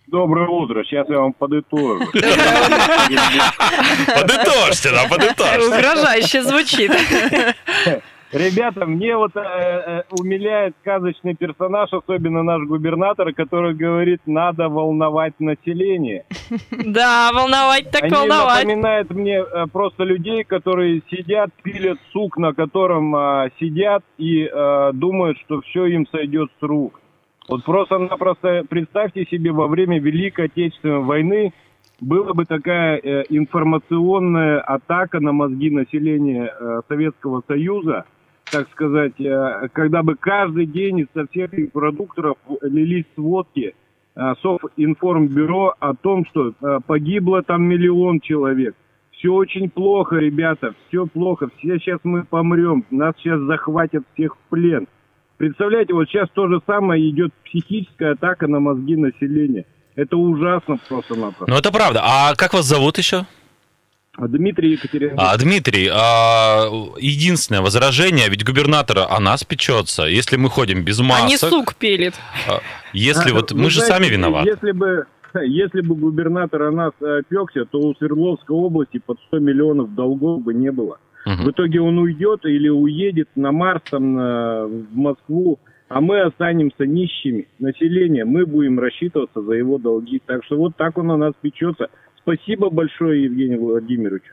Доброе 0.08 0.46
утро. 0.48 0.84
Сейчас 0.84 1.08
я 1.08 1.18
вам 1.18 1.32
подытожу. 1.32 1.98
Подытожьте, 4.06 4.90
да, 4.90 5.08
подытожьте. 5.08 5.66
Угрожающе 5.66 6.44
звучит. 6.44 6.92
Ребята, 8.32 8.86
мне 8.86 9.16
вот 9.16 9.36
э, 9.36 9.40
э, 9.40 10.02
умиляет 10.10 10.74
сказочный 10.80 11.34
персонаж, 11.34 11.92
особенно 11.92 12.42
наш 12.42 12.62
губернатор, 12.66 13.32
который 13.32 13.74
говорит, 13.74 14.20
надо 14.26 14.68
волновать 14.68 15.34
население. 15.38 16.24
Да, 16.86 17.30
волновать 17.32 17.90
так 17.90 18.10
волновать. 18.10 18.64
Они 18.64 18.74
напоминают 18.74 19.10
мне 19.10 19.38
э, 19.38 19.66
просто 19.72 20.04
людей, 20.04 20.44
которые 20.44 21.02
сидят, 21.10 21.50
пилят 21.62 21.98
сук, 22.12 22.36
на 22.38 22.52
котором 22.52 23.14
э, 23.14 23.50
сидят 23.58 24.02
и 24.18 24.44
э, 24.44 24.90
думают, 24.92 25.38
что 25.38 25.60
все 25.62 25.86
им 25.86 26.06
сойдет 26.08 26.50
с 26.60 26.62
рук. 26.62 27.00
Вот 27.48 27.64
просто-напросто 27.64 28.64
представьте 28.68 29.24
себе 29.26 29.52
во 29.52 29.68
время 29.68 30.00
Великой 30.00 30.46
Отечественной 30.46 31.00
войны 31.00 31.52
была 32.00 32.34
бы 32.34 32.44
такая 32.44 32.98
э, 32.98 33.24
информационная 33.28 34.60
атака 34.60 35.20
на 35.20 35.32
мозги 35.32 35.70
населения 35.70 36.52
э, 36.58 36.80
Советского 36.88 37.42
Союза– 37.46 38.04
так 38.50 38.70
сказать, 38.70 39.20
э, 39.20 39.68
когда 39.72 40.02
бы 40.02 40.14
каждый 40.16 40.66
день 40.66 41.00
из 41.00 41.28
всех 41.30 41.50
продукторов 41.72 42.38
лились 42.62 43.06
сводки 43.14 43.74
э, 44.14 44.34
Софинформбюро 44.42 45.74
о 45.78 45.94
том, 45.94 46.24
что 46.26 46.50
э, 46.50 46.80
погибло 46.86 47.42
там 47.42 47.62
миллион 47.62 48.20
человек. 48.20 48.74
Все 49.12 49.32
очень 49.32 49.70
плохо, 49.70 50.16
ребята, 50.16 50.74
все 50.88 51.06
плохо. 51.06 51.48
Все 51.58 51.78
сейчас 51.78 52.00
мы 52.04 52.24
помрем, 52.24 52.84
нас 52.90 53.14
сейчас 53.18 53.40
захватят 53.40 54.04
всех 54.14 54.36
в 54.36 54.50
плен. 54.50 54.86
Представляете, 55.38 55.94
вот 55.94 56.08
сейчас 56.08 56.28
то 56.30 56.48
же 56.48 56.60
самое 56.66 57.08
идет 57.10 57.32
психическая 57.44 58.12
атака 58.12 58.46
на 58.46 58.60
мозги 58.60 58.96
населения. 58.96 59.66
Это 59.94 60.16
ужасно 60.16 60.78
просто-напросто. 60.88 61.46
Ну, 61.48 61.56
это 61.56 61.72
правда. 61.72 62.02
А 62.04 62.34
как 62.36 62.52
вас 62.52 62.66
зовут 62.66 62.98
еще? 62.98 63.26
А 64.18 64.28
Дмитрий 64.28 64.72
Екатеринбург. 64.72 65.20
А, 65.22 65.36
Дмитрий, 65.36 65.88
а, 65.92 66.68
единственное 66.98 67.60
возражение, 67.60 68.28
ведь 68.28 68.44
губернатор 68.44 68.98
о 69.08 69.20
нас 69.20 69.44
печется. 69.44 70.04
Если 70.04 70.36
мы 70.36 70.48
ходим 70.48 70.84
без 70.84 70.98
масок... 71.00 71.24
А 71.26 71.28
не 71.28 71.36
сук 71.36 71.74
пилит. 71.74 72.14
а, 72.48 72.60
Если 72.92 73.30
А, 73.30 73.34
вот... 73.34 73.52
Мы 73.52 73.68
же 73.70 73.80
сами 73.80 74.06
виноваты. 74.06 74.48
Если 74.48 74.72
бы, 74.72 75.06
если 75.44 75.80
бы 75.82 75.94
губернатор 75.96 76.62
о 76.62 76.70
нас 76.70 76.92
пекся, 77.28 77.66
то 77.66 77.78
у 77.78 77.94
Свердловской 77.96 78.56
области 78.56 78.98
под 79.04 79.18
100 79.28 79.38
миллионов 79.40 79.94
долгов 79.94 80.42
бы 80.42 80.54
не 80.54 80.72
было. 80.72 80.98
Мгм. 81.26 81.44
В 81.44 81.50
итоге 81.50 81.80
он 81.80 81.98
уйдет 81.98 82.44
или 82.44 82.68
уедет 82.68 83.28
на 83.36 83.52
Марс, 83.52 83.82
там, 83.90 84.14
на- 84.14 84.66
в 84.66 84.94
Москву, 84.96 85.58
а 85.88 86.00
мы 86.00 86.20
останемся 86.22 86.86
нищими. 86.86 87.48
Население, 87.58 88.24
мы 88.24 88.46
будем 88.46 88.78
рассчитываться 88.80 89.42
за 89.42 89.52
его 89.52 89.78
долги. 89.78 90.22
Так 90.24 90.44
что 90.44 90.56
вот 90.56 90.76
так 90.76 90.96
он 90.98 91.10
о 91.10 91.16
нас 91.16 91.34
печется. 91.40 91.88
Спасибо 92.26 92.70
большое, 92.70 93.22
Евгений 93.24 93.56
Владимирович. 93.56 94.24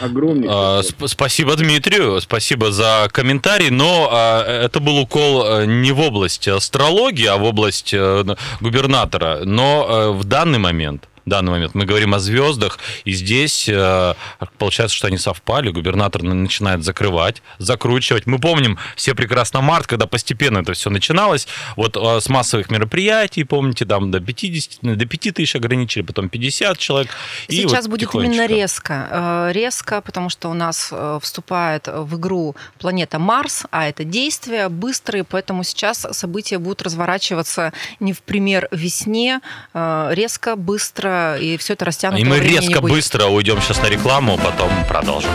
Огромное. 0.00 0.48
А, 0.50 0.80
сп- 0.80 1.06
Спасибо 1.06 1.54
Дмитрию, 1.54 2.20
спасибо 2.20 2.72
за 2.72 3.06
комментарий, 3.12 3.70
но 3.70 4.08
а, 4.10 4.64
это 4.64 4.80
был 4.80 4.98
укол 4.98 5.44
э, 5.46 5.66
не 5.66 5.92
в 5.92 6.00
область 6.00 6.48
астрологии, 6.48 7.26
а 7.26 7.36
в 7.36 7.44
область 7.44 7.94
э, 7.94 8.24
губернатора. 8.60 9.42
Но 9.44 9.86
э, 9.88 10.10
в 10.18 10.24
данный 10.24 10.58
момент, 10.58 11.08
данный 11.28 11.50
момент 11.52 11.74
мы 11.74 11.84
говорим 11.84 12.14
о 12.14 12.18
звездах, 12.18 12.78
и 13.04 13.12
здесь 13.12 13.68
э, 13.68 14.14
получается, 14.58 14.96
что 14.96 15.06
они 15.08 15.18
совпали, 15.18 15.70
губернатор 15.70 16.22
на- 16.22 16.34
начинает 16.34 16.84
закрывать, 16.84 17.42
закручивать. 17.58 18.26
Мы 18.26 18.38
помним 18.38 18.78
все 18.96 19.14
прекрасно 19.14 19.60
март, 19.60 19.86
когда 19.86 20.06
постепенно 20.06 20.58
это 20.58 20.72
все 20.72 20.90
начиналось, 20.90 21.46
вот 21.76 21.96
э, 21.96 22.20
с 22.20 22.28
массовых 22.28 22.70
мероприятий, 22.70 23.44
помните, 23.44 23.84
там 23.84 24.10
до 24.10 24.20
50, 24.20 24.96
до 24.96 25.06
5 25.06 25.34
тысяч 25.34 25.56
ограничили, 25.56 26.02
потом 26.02 26.28
50 26.28 26.78
человек. 26.78 27.10
Сейчас 27.48 27.86
вот 27.86 27.90
будет 27.90 28.14
именно 28.14 28.46
резко. 28.46 29.08
Э, 29.10 29.52
Резко, 29.52 30.00
потому 30.02 30.28
что 30.30 30.48
у 30.50 30.54
нас 30.54 30.88
э, 30.92 31.18
вступает 31.22 31.88
в 31.88 32.16
игру 32.16 32.54
планета 32.78 33.18
Марс, 33.18 33.64
а 33.70 33.88
это 33.88 34.04
действия 34.04 34.68
быстрые, 34.68 35.24
поэтому 35.24 35.64
сейчас 35.64 36.06
события 36.12 36.58
будут 36.58 36.82
разворачиваться 36.82 37.72
не 38.00 38.12
в 38.12 38.20
пример 38.22 38.68
весне, 38.70 39.40
э, 39.74 40.08
резко, 40.12 40.56
быстро, 40.56 41.17
и 41.40 41.56
все 41.56 41.74
это 41.74 41.84
растянуто 41.84 42.20
И 42.20 42.24
мы 42.24 42.38
резко, 42.40 42.80
быстро 42.80 43.26
уйдем 43.26 43.60
сейчас 43.60 43.82
на 43.82 43.86
рекламу, 43.86 44.38
потом 44.38 44.70
продолжим. 44.88 45.30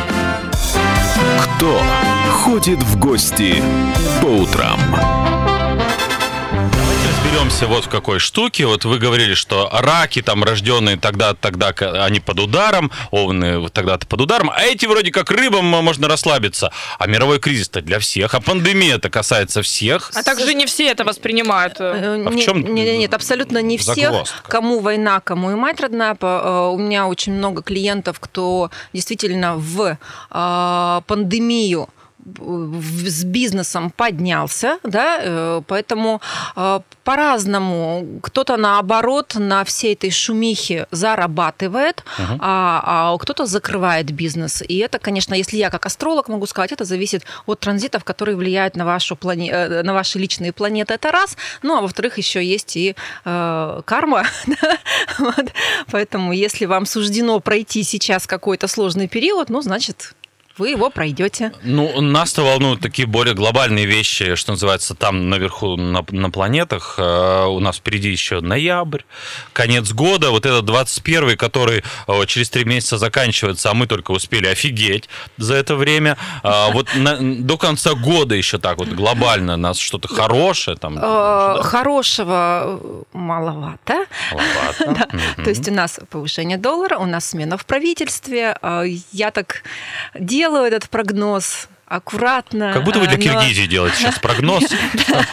Кто 1.42 1.82
ходит 2.32 2.82
в 2.82 2.98
гости 2.98 3.62
по 4.22 4.26
утрам? 4.26 4.80
Разберемся 7.34 7.66
вот 7.66 7.86
в 7.86 7.90
какой 7.90 8.20
штуке. 8.20 8.68
Вот 8.68 8.86
вы 8.86 9.00
говорили, 9.00 9.34
что 9.34 9.68
раки 9.72 10.22
там 10.22 10.44
рожденные 10.44 10.98
тогда, 10.98 11.34
тогда 11.34 11.74
к- 11.74 12.06
они 12.06 12.20
под 12.20 12.40
ударом, 12.40 12.92
овны 13.10 13.68
тогда-то 13.72 14.06
под 14.06 14.22
ударом, 14.22 14.52
а 14.52 14.62
эти 14.62 14.86
вроде 14.86 15.10
как 15.10 15.32
рыбам 15.32 15.66
можно 15.66 16.08
расслабиться. 16.08 16.72
А 17.00 17.08
мировой 17.08 17.40
кризис-то 17.40 17.82
для 17.82 17.98
всех, 17.98 18.36
а 18.36 18.40
пандемия-то 18.40 19.10
касается 19.10 19.64
всех. 19.64 20.12
А 20.14 20.22
также 20.22 20.54
не 20.54 20.68
все 20.68 20.88
это 20.92 21.06
воспринимают. 21.06 21.78
Э, 21.80 22.24
А 22.24 22.30
в 22.30 22.40
чем 22.40 22.62
не- 22.72 22.84
не- 22.84 22.98
Нет, 23.00 23.16
абсолютно 23.16 23.64
не 23.64 23.80
всех. 23.80 23.96
загвоздка? 23.96 24.48
Кому 24.52 24.80
война, 24.80 25.20
кому 25.20 25.50
и 25.50 25.56
мать 25.56 25.82
родная. 25.82 26.16
Э, 26.22 26.70
У 26.72 26.78
меня 26.78 27.08
очень 27.08 27.34
много 27.34 27.64
клиентов, 27.64 28.20
кто 28.20 28.70
действительно 28.94 29.56
в 29.58 29.98
э, 30.30 31.02
пандемию 31.08 31.90
с 32.26 33.24
бизнесом 33.24 33.92
поднялся, 33.92 34.80
да, 34.84 35.20
э, 35.22 35.62
поэтому 35.68 36.22
э, 36.56 36.80
по-разному. 37.04 38.20
Кто-то 38.22 38.58
наоборот 38.58 39.36
на 39.36 39.64
всей 39.64 39.94
этой 39.94 40.10
шумихе 40.10 40.88
зарабатывает, 40.92 42.04
а, 42.40 43.12
а 43.14 43.18
кто-то 43.18 43.46
закрывает 43.46 44.12
бизнес. 44.12 44.64
И 44.68 44.78
это, 44.78 45.00
конечно, 45.00 45.34
если 45.34 45.58
я 45.58 45.70
как 45.70 45.86
астролог 45.86 46.30
могу 46.30 46.46
сказать, 46.46 46.72
это 46.72 46.86
зависит 46.86 47.24
от 47.46 47.60
транзитов, 47.60 48.04
которые 48.04 48.36
влияют 48.36 48.76
на, 48.76 48.86
вашу 48.86 49.16
плане... 49.16 49.52
э, 49.52 49.84
на 49.84 49.94
ваши 49.94 50.20
личные 50.20 50.54
планеты. 50.54 50.94
Это 50.94 51.12
раз. 51.12 51.38
Ну, 51.62 51.78
а 51.78 51.82
во-вторых, 51.82 52.18
еще 52.18 52.44
есть 52.44 52.76
и 52.78 52.96
э, 53.26 53.82
карма. 53.86 54.26
Вот. 55.20 55.52
Поэтому, 55.92 56.34
если 56.34 56.66
вам 56.66 56.86
суждено 56.86 57.40
пройти 57.40 57.84
сейчас 57.84 58.26
какой-то 58.28 58.68
сложный 58.68 59.08
период, 59.08 59.50
ну, 59.50 59.62
значит, 59.62 60.14
вы 60.58 60.70
его 60.70 60.90
пройдете. 60.90 61.52
Ну, 61.64 62.00
нас-то 62.02 62.44
волнуют 62.44 62.80
такие 62.82 63.08
более 63.08 63.34
глобальные 63.34 63.86
вещи, 63.86 64.36
что 64.36 64.52
называется, 64.52 64.94
там 64.94 65.30
наверху 65.30 65.76
на, 65.78 66.06
на 66.12 66.30
планетах. 66.30 66.96
Э, 67.00 67.46
У 67.48 67.60
нас 67.60 67.78
впереди 67.78 68.10
еще 68.10 68.40
ноябрь, 68.42 69.02
конец 69.54 69.92
года. 69.92 70.30
Вот 70.30 70.46
этот 70.46 70.66
21 70.66 71.38
который 71.38 71.84
э, 72.08 72.26
через 72.28 72.50
три 72.50 72.66
месяца 72.66 72.98
заканчивается, 72.98 73.72
а 73.72 73.74
мы 73.74 73.88
только 73.88 74.12
успели 74.12 74.46
офигеть 74.48 75.10
за 75.38 75.56
это 75.56 75.76
время. 75.76 76.18
А 76.44 76.70
Вот 76.70 76.88
на- 76.96 77.18
до 77.20 77.58
конца 77.58 77.94
года 77.96 78.36
еще 78.36 78.58
так 78.60 78.78
вот 78.78 78.90
глобально 78.90 79.58
нас 79.58 79.78
что-то 79.80 80.08
хорошее 80.08 80.78
там. 80.78 80.98
Э, 81.02 81.62
Хорошего 81.64 82.80
э, 82.80 83.04
маловато. 83.14 84.06
маловато. 84.32 85.08
То 85.44 85.50
есть 85.50 85.68
у 85.68 85.74
нас 85.74 86.00
повышение 86.10 86.58
доллара, 86.58 86.98
у 86.98 87.06
нас 87.06 87.30
смена 87.30 87.58
в 87.58 87.66
правительстве. 87.66 88.56
А 88.62 88.84
Я 89.12 89.32
так 89.32 89.64
делаю 90.20 90.43
этот 90.66 90.90
прогноз 90.90 91.68
аккуратно. 91.86 92.74
Как 92.74 92.84
будто 92.84 93.00
вы 93.00 93.08
для 93.08 93.16
а, 93.16 93.34
но- 93.36 93.42
Киргизии 93.42 93.68
делаете 93.68 93.98
сейчас 93.98 94.20
прогноз. 94.20 94.64
Там 95.12 95.24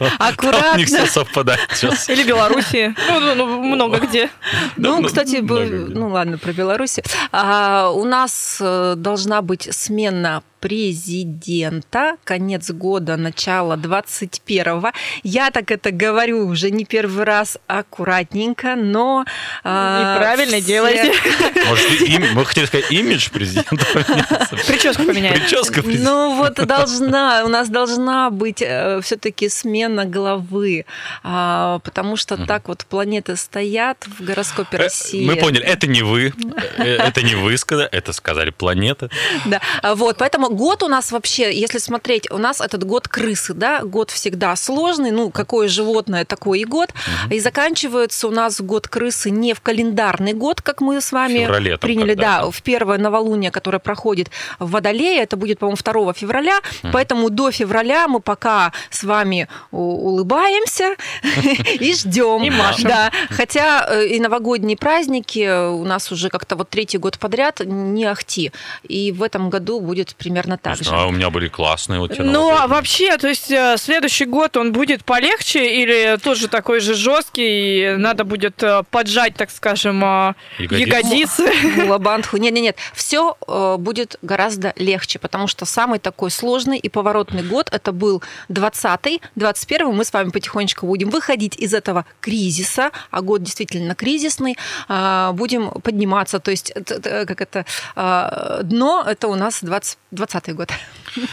у 0.00 0.04
аккуратно. 0.18 0.76
них 0.76 0.86
все 0.86 1.06
совпадает 1.06 1.60
сейчас. 1.72 2.08
Или 2.10 2.24
Белоруссии. 2.24 2.94
Ну, 3.08 3.20
ну, 3.20 3.34
ну, 3.34 3.62
много 3.62 3.98
где. 4.00 4.28
Ну, 4.76 5.00
ну, 5.00 5.06
кстати, 5.06 5.36
ну 5.36 6.08
ладно, 6.08 6.36
про 6.36 6.52
Беларусь. 6.52 6.98
А, 7.32 7.90
у 7.90 8.04
нас 8.04 8.58
э, 8.60 8.94
должна 8.96 9.40
быть 9.40 9.68
смена 9.74 10.42
президента, 10.60 12.16
конец 12.24 12.70
года, 12.70 13.16
начало 13.16 13.76
21-го. 13.76 14.92
Я 15.22 15.50
так 15.50 15.70
это 15.70 15.90
говорю 15.90 16.46
уже 16.46 16.70
не 16.70 16.84
первый 16.84 17.24
раз 17.24 17.58
аккуратненько, 17.66 18.76
но... 18.76 19.24
а, 19.64 20.16
И 20.16 20.18
правильно 20.18 20.56
все- 20.58 20.66
делаете. 20.66 21.12
Может, 21.68 22.00
им- 22.02 22.34
вы 22.34 22.44
хотели 22.44 22.66
сказать 22.66 22.90
имидж 22.92 23.30
президента 23.30 23.84
поменяется? 23.92 24.56
Прическу 24.66 25.04
поменяет. 25.04 25.40
Прическа 25.40 25.82
президента. 25.82 26.10
Ну 26.10 26.34
вот 26.36 26.54
должна, 26.66 27.42
у 27.44 27.48
нас 27.48 27.68
должна 27.68 28.30
быть 28.30 28.58
все-таки 29.02 29.48
смена 29.48 30.04
главы, 30.04 30.84
а, 31.22 31.78
потому 31.80 32.16
что 32.16 32.36
так 32.46 32.68
вот 32.68 32.84
планеты 32.86 33.36
стоят 33.36 34.06
в 34.18 34.22
гороскопе 34.24 34.76
Э, 34.76 34.82
России. 34.84 35.24
Мы 35.26 35.36
поняли, 35.36 35.64
это 35.64 35.86
не 35.86 36.02
вы, 36.02 36.32
э, 36.78 36.82
это 36.96 37.22
не 37.22 37.34
вы 37.34 37.56
сказали, 37.56 37.88
это 37.90 38.12
сказали 38.12 38.50
планеты. 38.50 39.08
Да, 39.46 39.60
а 39.82 39.94
вот, 39.94 40.16
поэтому 40.18 40.49
год 40.50 40.82
у 40.82 40.88
нас 40.88 41.12
вообще, 41.12 41.52
если 41.52 41.78
смотреть, 41.78 42.30
у 42.30 42.38
нас 42.38 42.60
этот 42.60 42.84
год 42.84 43.08
крысы, 43.08 43.54
да, 43.54 43.80
год 43.82 44.10
всегда 44.10 44.56
сложный, 44.56 45.10
ну, 45.10 45.30
какое 45.30 45.68
животное, 45.68 46.24
такой 46.24 46.60
и 46.60 46.64
год, 46.64 46.90
и 47.30 47.40
заканчивается 47.40 48.28
у 48.28 48.30
нас 48.30 48.60
год 48.60 48.88
крысы 48.88 49.30
не 49.30 49.54
в 49.54 49.60
календарный 49.60 50.32
год, 50.32 50.60
как 50.60 50.80
мы 50.80 51.00
с 51.00 51.12
вами 51.12 51.40
феврале 51.40 51.70
там 51.76 51.80
приняли, 51.80 52.14
когда 52.14 52.42
да, 52.42 52.50
в 52.50 52.62
первое 52.62 52.98
новолуние, 52.98 53.50
которое 53.50 53.78
проходит 53.78 54.30
в 54.58 54.70
Водолее, 54.70 55.22
это 55.22 55.36
будет, 55.36 55.58
по-моему, 55.58 55.78
2 55.82 56.12
февраля, 56.14 56.60
поэтому 56.92 57.30
до 57.30 57.50
февраля 57.50 58.08
мы 58.08 58.20
пока 58.20 58.72
с 58.90 59.04
вами 59.04 59.48
улыбаемся 59.70 60.96
и 61.80 61.92
ждем. 61.94 62.42
И 62.42 62.50
машем. 62.50 62.88
Да, 62.88 63.10
хотя 63.30 63.86
э, 63.88 64.06
и 64.06 64.20
новогодние 64.20 64.76
праздники 64.76 65.68
у 65.70 65.84
нас 65.84 66.10
уже 66.12 66.28
как-то 66.28 66.56
вот 66.56 66.70
третий 66.70 66.98
год 66.98 67.18
подряд 67.18 67.60
не 67.64 68.04
ахти. 68.04 68.52
И 68.88 69.12
в 69.12 69.22
этом 69.22 69.50
году 69.50 69.80
будет 69.80 70.14
примерно 70.14 70.39
так 70.46 70.78
Не 70.78 70.84
же. 70.84 70.84
знаю, 70.90 71.08
у 71.08 71.12
меня 71.12 71.30
были 71.30 71.48
классные 71.48 72.00
вот 72.00 72.14
те 72.16 72.22
Ну, 72.22 72.50
а 72.50 72.66
вообще, 72.66 73.16
то 73.16 73.28
есть 73.28 73.50
э, 73.50 73.76
следующий 73.78 74.24
год 74.26 74.56
он 74.56 74.72
будет 74.72 75.04
полегче 75.04 75.82
или 75.82 76.18
тоже 76.22 76.48
такой 76.48 76.80
же 76.80 76.94
жесткий, 76.94 77.94
и 77.94 77.96
надо 77.96 78.24
будет 78.24 78.62
э, 78.62 78.82
поджать, 78.90 79.34
так 79.34 79.50
скажем, 79.50 80.02
э, 80.04 80.34
Ягодицы. 80.58 81.42
ягодицы? 81.42 81.52
Мулабандху. 81.76 82.36
Нет, 82.36 82.52
нет, 82.52 82.62
нет. 82.62 82.76
Все 82.94 83.36
будет 83.78 84.16
гораздо 84.22 84.72
легче, 84.76 85.18
потому 85.18 85.46
что 85.46 85.64
самый 85.66 85.98
такой 85.98 86.30
сложный 86.30 86.78
и 86.78 86.88
поворотный 86.88 87.42
год 87.42 87.68
это 87.72 87.92
был 87.92 88.22
20-й, 88.48 89.20
21-й. 89.36 89.92
Мы 89.92 90.04
с 90.04 90.12
вами 90.12 90.30
потихонечку 90.30 90.86
будем 90.86 91.10
выходить 91.10 91.56
из 91.56 91.74
этого 91.74 92.04
кризиса, 92.20 92.90
а 93.10 93.20
год 93.20 93.42
действительно 93.42 93.94
кризисный, 93.94 94.56
а, 94.88 95.32
будем 95.32 95.70
подниматься. 95.70 96.40
То 96.40 96.50
есть, 96.50 96.72
как 96.74 97.40
это, 97.40 97.64
а, 97.96 98.62
дно 98.62 99.04
это 99.06 99.28
у 99.28 99.34
нас 99.34 99.62
20, 99.62 99.98
20 100.10 100.29
год. 100.54 100.70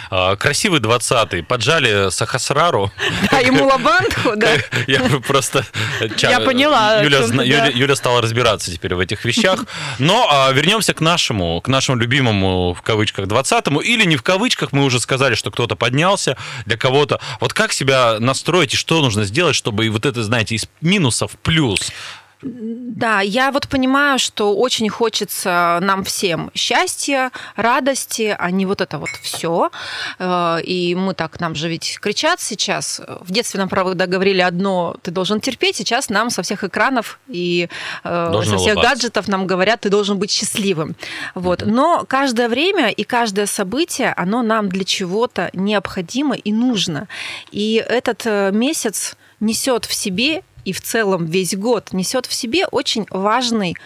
А, 0.10 0.36
красивый 0.36 0.80
20-й. 0.80 1.44
Поджали 1.44 2.10
Сахасрару. 2.10 2.92
Да, 3.32 3.40
ему 3.40 3.66
лабантху, 3.66 4.36
да. 4.36 4.50
Я 4.88 5.02
просто... 5.20 5.66
Я 6.18 6.40
поняла. 6.40 7.02
Юля 7.02 7.96
стала 7.96 8.22
разбираться 8.22 8.72
теперь 8.72 8.96
в 8.96 9.00
этих 9.00 9.26
вещах. 9.26 9.66
Но 10.00 10.28
а, 10.32 10.52
вернемся 10.52 10.94
к 10.94 11.02
нашему, 11.02 11.62
к 11.62 11.68
нашему 11.68 12.00
любимому, 12.00 12.74
в 12.74 12.82
кавычках, 12.82 13.26
20-му. 13.26 13.82
Или 13.82 14.06
не 14.06 14.16
в 14.18 14.24
кавычках, 14.24 14.72
мы 14.72 14.84
уже 14.84 15.00
сказали, 15.00 15.36
что 15.36 15.52
кто-то 15.52 15.76
поднялся, 15.76 16.38
для 16.66 16.78
кого-то. 16.78 17.20
Вот 17.40 17.54
как 17.54 17.74
себя 17.74 18.18
настроить 18.20 18.74
и 18.74 18.78
что 18.78 19.02
нужно 19.02 19.26
сделать, 19.26 19.56
чтобы 19.56 19.86
и 19.86 19.90
вот 19.90 20.06
это, 20.06 20.24
знаете, 20.24 20.56
из 20.56 20.68
минусов 20.82 21.32
плюс 21.44 21.92
да, 22.42 23.22
я 23.22 23.52
вот 23.52 23.68
понимаю, 23.68 24.20
что 24.20 24.56
очень 24.56 24.90
хочется 24.90 25.80
нам 25.82 26.04
всем 26.04 26.52
счастья, 26.54 27.32
радости, 27.56 28.36
а 28.38 28.52
не 28.52 28.68
вот 28.68 28.82
это 28.82 29.00
вот 29.00 29.10
все. 29.22 29.72
Э, 30.20 30.60
и 30.62 30.94
мы 30.94 31.16
так, 31.16 31.40
нам 31.40 31.56
же 31.56 31.68
ведь 31.68 31.98
кричат 32.00 32.40
сейчас. 32.40 33.02
В 33.22 33.32
детстве 33.32 33.60
нам, 33.60 33.70
правда, 33.70 34.06
говорили 34.06 34.42
одно, 34.42 34.96
ты 35.02 35.10
должен 35.10 35.42
терпеть, 35.42 35.78
сейчас 35.78 36.10
нам 36.10 36.30
со 36.30 36.44
всех 36.44 36.64
экранов 36.64 37.20
и 37.28 37.70
э, 38.04 38.30
должен 38.32 38.54
со 38.54 38.58
всех 38.60 38.76
улыбаться. 38.76 38.96
гаджетов 38.96 39.28
нам 39.28 39.48
говорят, 39.48 39.82
ты 39.82 39.90
должен 39.90 40.20
быть 40.20 40.30
счастливым. 40.30 40.96
Вот. 41.34 41.64
Но 41.66 42.06
каждое 42.08 42.50
время 42.50 42.90
и 42.90 43.04
каждое 43.04 43.48
событие, 43.48 44.14
оно 44.16 44.44
нам 44.44 44.70
для 44.70 44.84
чего-то 44.84 45.50
необходимо 45.54 46.36
и 46.36 46.52
нужно. 46.52 47.08
И 47.52 47.84
этот 47.88 48.22
э, 48.26 48.52
месяц 48.52 49.16
несет 49.40 49.86
в 49.86 49.94
себе 49.94 50.44
и 50.68 50.74
в 50.74 50.82
целом 50.82 51.26
весь 51.26 51.56
год 51.56 51.94
несет 51.94 52.26
в 52.26 52.34
себе 52.34 52.68
очень 52.68 53.08
важный 53.10 53.78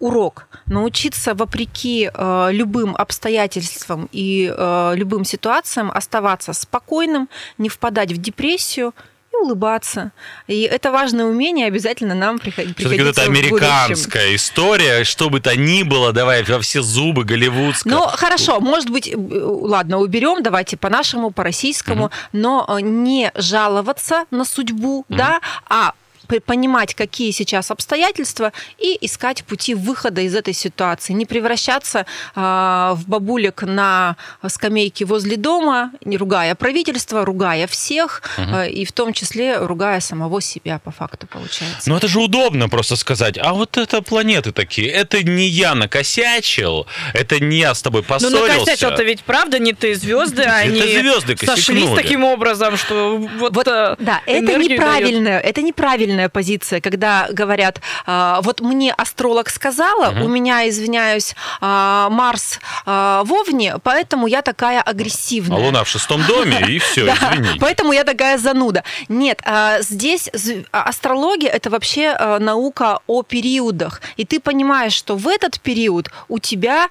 урок 0.00 0.48
научиться 0.66 1.32
вопреки 1.32 2.10
э, 2.12 2.48
любым 2.50 2.96
обстоятельствам 2.96 4.08
и 4.10 4.52
э, 4.52 4.92
любым 4.96 5.24
ситуациям 5.24 5.92
оставаться 5.94 6.52
спокойным, 6.52 7.28
не 7.56 7.68
впадать 7.68 8.10
в 8.10 8.16
депрессию 8.16 8.94
и 9.32 9.36
улыбаться. 9.36 10.10
И 10.48 10.62
это 10.62 10.90
важное 10.90 11.24
умение 11.24 11.68
обязательно 11.68 12.16
нам 12.16 12.40
приходить. 12.40 12.76
Все-таки 12.78 13.02
это 13.02 13.22
американская 13.22 14.34
история, 14.34 15.04
что 15.04 15.30
бы 15.30 15.38
то 15.38 15.56
ни 15.56 15.84
было, 15.84 16.12
давай 16.12 16.42
во 16.42 16.58
все 16.58 16.82
зубы, 16.82 17.22
голливудская. 17.22 17.92
Ну, 17.92 18.00
хорошо, 18.08 18.58
может 18.58 18.90
быть, 18.90 19.06
э, 19.06 19.16
ладно, 19.16 19.98
уберем, 19.98 20.42
давайте 20.42 20.76
по-нашему, 20.76 21.30
по-российскому, 21.30 22.06
угу. 22.06 22.12
но 22.32 22.66
э, 22.68 22.80
не 22.80 23.30
жаловаться 23.36 24.24
на 24.32 24.44
судьбу, 24.44 24.98
угу. 24.98 25.06
да, 25.08 25.40
а 25.68 25.94
понимать, 26.24 26.94
какие 26.94 27.30
сейчас 27.30 27.70
обстоятельства, 27.70 28.52
и 28.78 28.98
искать 29.00 29.44
пути 29.44 29.74
выхода 29.74 30.20
из 30.20 30.34
этой 30.34 30.54
ситуации. 30.54 31.12
Не 31.12 31.26
превращаться 31.26 32.06
э, 32.34 32.40
в 32.40 33.02
бабулек 33.06 33.62
на 33.62 34.16
скамейке 34.46 35.04
возле 35.04 35.36
дома, 35.36 35.92
не 36.04 36.16
ругая 36.16 36.54
правительство, 36.54 37.24
ругая 37.24 37.66
всех, 37.66 38.22
угу. 38.38 38.56
э, 38.56 38.70
и 38.70 38.84
в 38.84 38.92
том 38.92 39.12
числе 39.12 39.56
ругая 39.58 40.00
самого 40.00 40.40
себя, 40.40 40.78
по 40.78 40.90
факту, 40.90 41.26
получается. 41.26 41.88
Ну, 41.88 41.96
это 41.96 42.08
же 42.08 42.20
удобно 42.20 42.68
просто 42.68 42.96
сказать, 42.96 43.38
а 43.38 43.52
вот 43.52 43.76
это 43.76 44.02
планеты 44.02 44.52
такие, 44.52 44.88
это 44.90 45.22
не 45.22 45.46
я 45.46 45.74
накосячил, 45.74 46.86
это 47.12 47.40
не 47.40 47.58
я 47.58 47.74
с 47.74 47.82
тобой 47.82 48.02
поссорился. 48.02 48.46
Ну, 48.46 48.46
накосячил-то 48.46 49.02
ведь 49.02 49.22
правда 49.22 49.58
не 49.58 49.72
ты, 49.72 49.94
звезды, 49.94 50.42
они 50.42 50.80
звезды 50.80 51.36
сошлись 51.36 51.90
таким 51.94 52.24
образом, 52.24 52.76
что 52.76 53.18
вот... 53.38 53.54
вот 53.54 53.68
э, 53.68 53.96
да, 53.98 54.20
это 54.26 54.58
неправильно, 54.58 55.28
это 55.28 55.62
неправильно 55.62 56.13
правильная 56.14 56.28
позиция, 56.28 56.80
когда 56.80 57.26
говорят, 57.30 57.80
а, 58.06 58.40
вот 58.42 58.60
мне 58.60 58.92
астролог 58.92 59.50
сказала, 59.50 60.10
угу. 60.10 60.24
у 60.24 60.28
меня, 60.28 60.68
извиняюсь, 60.68 61.34
а, 61.60 62.08
Марс 62.10 62.60
а, 62.86 63.22
в 63.24 63.32
Овне, 63.32 63.76
поэтому 63.82 64.26
я 64.28 64.42
такая 64.42 64.80
агрессивная. 64.80 65.58
А 65.58 65.60
Луна 65.60 65.84
в 65.84 65.88
шестом 65.88 66.22
доме, 66.26 66.60
и 66.68 66.78
все, 66.78 67.06
извините. 67.14 67.58
Поэтому 67.60 67.92
я 67.92 68.04
такая 68.04 68.38
зануда. 68.38 68.84
Нет, 69.08 69.42
здесь 69.80 70.30
астрология– 70.70 71.50
это 71.52 71.70
вообще 71.70 72.16
наука 72.40 73.00
о 73.06 73.22
периодах. 73.22 74.00
И 74.16 74.24
ты 74.24 74.40
понимаешь, 74.40 74.92
что 74.92 75.16
в 75.16 75.26
этот 75.28 75.60
период 75.60 76.10
у 76.28 76.38
тебя 76.38 76.88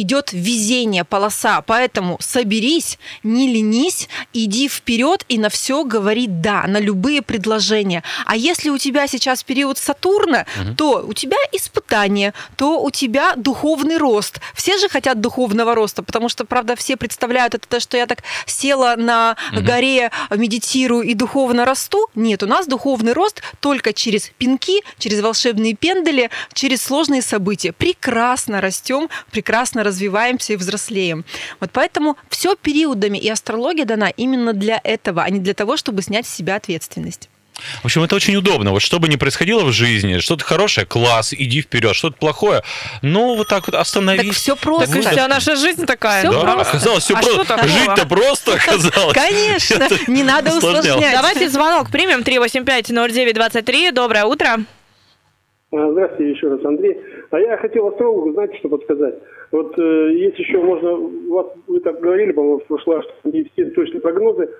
идет 0.00 0.32
везение, 0.32 1.04
полоса. 1.04 1.62
Поэтому 1.62 2.18
соберись, 2.20 2.98
не 3.22 3.52
ленись, 3.52 4.08
иди 4.32 4.68
вперед 4.68 5.24
и 5.28 5.38
на 5.38 5.48
все 5.48 5.84
говори 5.84 6.26
да, 6.28 6.64
на 6.66 6.78
любые 6.78 7.22
предложения. 7.22 8.02
А 8.26 8.36
если 8.36 8.70
у 8.70 8.78
тебя 8.78 9.06
сейчас 9.06 9.42
период 9.42 9.78
Сатурна, 9.78 10.46
угу. 10.60 10.74
то 10.74 11.04
у 11.06 11.12
тебя 11.12 11.36
испытание, 11.52 12.32
то 12.56 12.80
у 12.80 12.90
тебя 12.90 13.34
духовный 13.36 13.96
рост. 13.96 14.40
Все 14.54 14.78
же 14.78 14.88
хотят 14.88 15.20
духовного 15.20 15.74
роста, 15.74 16.02
потому 16.02 16.28
что, 16.28 16.44
правда, 16.44 16.76
все 16.76 16.96
представляют 16.96 17.54
это, 17.54 17.80
что 17.80 17.96
я 17.96 18.06
так 18.06 18.22
села 18.46 18.94
на 18.96 19.36
угу. 19.52 19.62
горе, 19.62 20.10
медитирую 20.30 21.02
и 21.02 21.14
духовно 21.14 21.64
расту. 21.64 22.08
Нет, 22.14 22.42
у 22.42 22.46
нас 22.46 22.66
духовный 22.66 23.12
рост 23.12 23.42
только 23.60 23.92
через 23.92 24.30
пинки, 24.38 24.80
через 24.98 25.20
волшебные 25.20 25.74
пендели, 25.74 26.30
через 26.52 26.82
сложные 26.82 27.22
события. 27.22 27.72
Прекрасно 27.72 28.60
растем, 28.60 29.08
прекрасно 29.30 29.82
развиваемся 29.88 30.52
и 30.52 30.56
взрослеем. 30.56 31.24
Вот 31.60 31.70
поэтому 31.72 32.16
все 32.28 32.54
периодами, 32.54 33.18
и 33.18 33.28
астрология 33.28 33.84
дана 33.84 34.08
именно 34.10 34.52
для 34.52 34.80
этого, 34.84 35.22
а 35.22 35.30
не 35.30 35.40
для 35.40 35.54
того, 35.54 35.76
чтобы 35.76 36.02
снять 36.02 36.26
с 36.26 36.34
себя 36.34 36.56
ответственность. 36.56 37.28
В 37.82 37.86
общем, 37.86 38.02
это 38.04 38.14
очень 38.14 38.36
удобно. 38.36 38.70
Вот 38.70 38.82
что 38.82 38.98
бы 39.00 39.08
ни 39.08 39.16
происходило 39.16 39.64
в 39.64 39.72
жизни, 39.72 40.18
что-то 40.18 40.44
хорошее, 40.44 40.86
класс, 40.86 41.34
иди 41.36 41.60
вперед, 41.60 41.94
что-то 41.94 42.16
плохое, 42.16 42.62
ну 43.02 43.34
вот 43.34 43.48
так 43.48 43.66
вот 43.66 43.74
остановись. 43.74 44.28
Так 44.28 44.36
все 44.36 44.56
просто. 44.56 45.02
Так 45.02 45.12
вся 45.12 45.28
наша 45.28 45.56
жизнь 45.56 45.84
такая. 45.84 46.20
Все 46.20 46.32
да, 46.32 46.40
просто. 46.40 46.70
оказалось 46.70 47.04
все 47.04 47.14
а 47.14 47.20
просто. 47.20 47.68
Жить-то 47.68 48.06
просто 48.06 48.54
оказалось. 48.54 49.14
Конечно, 49.14 49.88
не 50.06 50.22
надо 50.22 50.56
усложнять. 50.56 51.12
Давайте 51.12 51.48
звонок 51.48 51.90
примем 51.90 52.20
385-0923. 52.20 53.92
Доброе 53.92 54.24
утро. 54.24 54.58
А, 55.70 55.90
здравствуйте 55.90 56.32
еще 56.32 56.48
раз, 56.48 56.64
Андрей. 56.64 56.96
А 57.30 57.38
я 57.38 57.58
хотел 57.58 57.88
астрологу, 57.88 58.32
знаете, 58.32 58.56
что 58.58 58.68
подсказать. 58.68 59.14
Вот 59.50 59.78
э, 59.78 60.12
есть 60.12 60.38
еще 60.38 60.58
можно, 60.58 60.94
вас, 60.94 61.46
вы 61.66 61.80
так 61.80 62.00
говорили, 62.00 62.32
по-моему, 62.32 62.62
в 62.68 62.80
что 62.80 63.02
не 63.24 63.44
все 63.44 63.66
точные 63.70 64.00
прогнозы. 64.00 64.50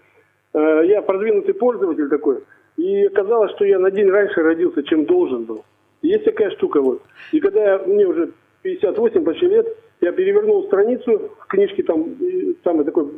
Э, 0.54 0.82
я 0.84 1.02
продвинутый 1.02 1.54
пользователь 1.54 2.08
такой, 2.08 2.38
и 2.76 3.04
оказалось, 3.04 3.52
что 3.52 3.64
я 3.64 3.78
на 3.78 3.90
день 3.90 4.08
раньше 4.08 4.42
родился, 4.42 4.82
чем 4.84 5.04
должен 5.04 5.44
был. 5.44 5.64
Есть 6.00 6.24
такая 6.24 6.50
штука 6.52 6.80
вот. 6.80 7.02
И 7.32 7.40
когда 7.40 7.72
я, 7.72 7.78
мне 7.78 8.06
уже 8.06 8.30
58 8.62 9.24
почти 9.24 9.46
лет, 9.46 9.66
я 10.00 10.12
перевернул 10.12 10.64
страницу 10.64 11.30
в 11.38 11.46
книжке, 11.48 11.82
там, 11.82 12.16
самый 12.64 12.84
такой, 12.84 13.10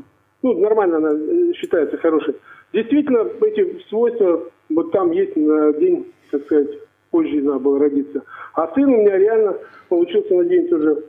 ну, 0.42 0.58
нормально 0.58 0.96
она 0.96 1.10
э, 1.12 1.52
считается 1.54 1.98
хорошей. 1.98 2.34
Действительно, 2.72 3.26
эти 3.42 3.82
свойства 3.88 4.42
вот 4.70 4.92
там 4.92 5.10
есть 5.12 5.36
на 5.36 5.72
день, 5.74 6.12
так 6.30 6.44
сказать, 6.44 6.70
позже 7.10 7.42
надо 7.42 7.58
было 7.58 7.78
родиться. 7.78 8.22
А 8.54 8.72
сын 8.74 8.84
у 8.84 9.02
меня 9.02 9.18
реально 9.18 9.56
получился 9.88 10.34
на 10.34 10.44
день 10.44 10.68
тоже, 10.68 11.04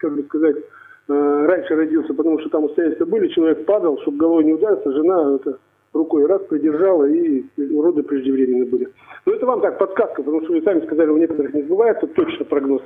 как 0.00 0.16
бы 0.16 0.22
сказать, 0.24 0.56
э, 0.56 1.46
раньше 1.46 1.76
родился, 1.76 2.14
потому 2.14 2.40
что 2.40 2.48
там 2.48 2.64
обстоятельства 2.64 3.04
были, 3.04 3.28
человек 3.28 3.64
падал, 3.66 4.00
чтобы 4.00 4.16
головой 4.16 4.44
не 4.44 4.54
удариться, 4.54 4.92
жена 4.92 5.36
это 5.36 5.58
рукой 5.92 6.26
раз 6.26 6.42
придержала, 6.42 7.04
и 7.04 7.44
роды 7.58 8.02
преждевременные 8.02 8.64
были. 8.64 8.88
Но 9.26 9.32
это 9.32 9.46
вам 9.46 9.60
так 9.60 9.78
подсказка, 9.78 10.22
потому 10.22 10.42
что 10.42 10.52
вы 10.52 10.62
сами 10.62 10.84
сказали, 10.86 11.10
у 11.10 11.18
некоторых 11.18 11.52
не 11.52 11.62
сбывается 11.62 12.06
точно 12.06 12.44
прогноз. 12.44 12.82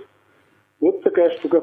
Вот 0.81 1.03
такая 1.03 1.31
штука. 1.39 1.63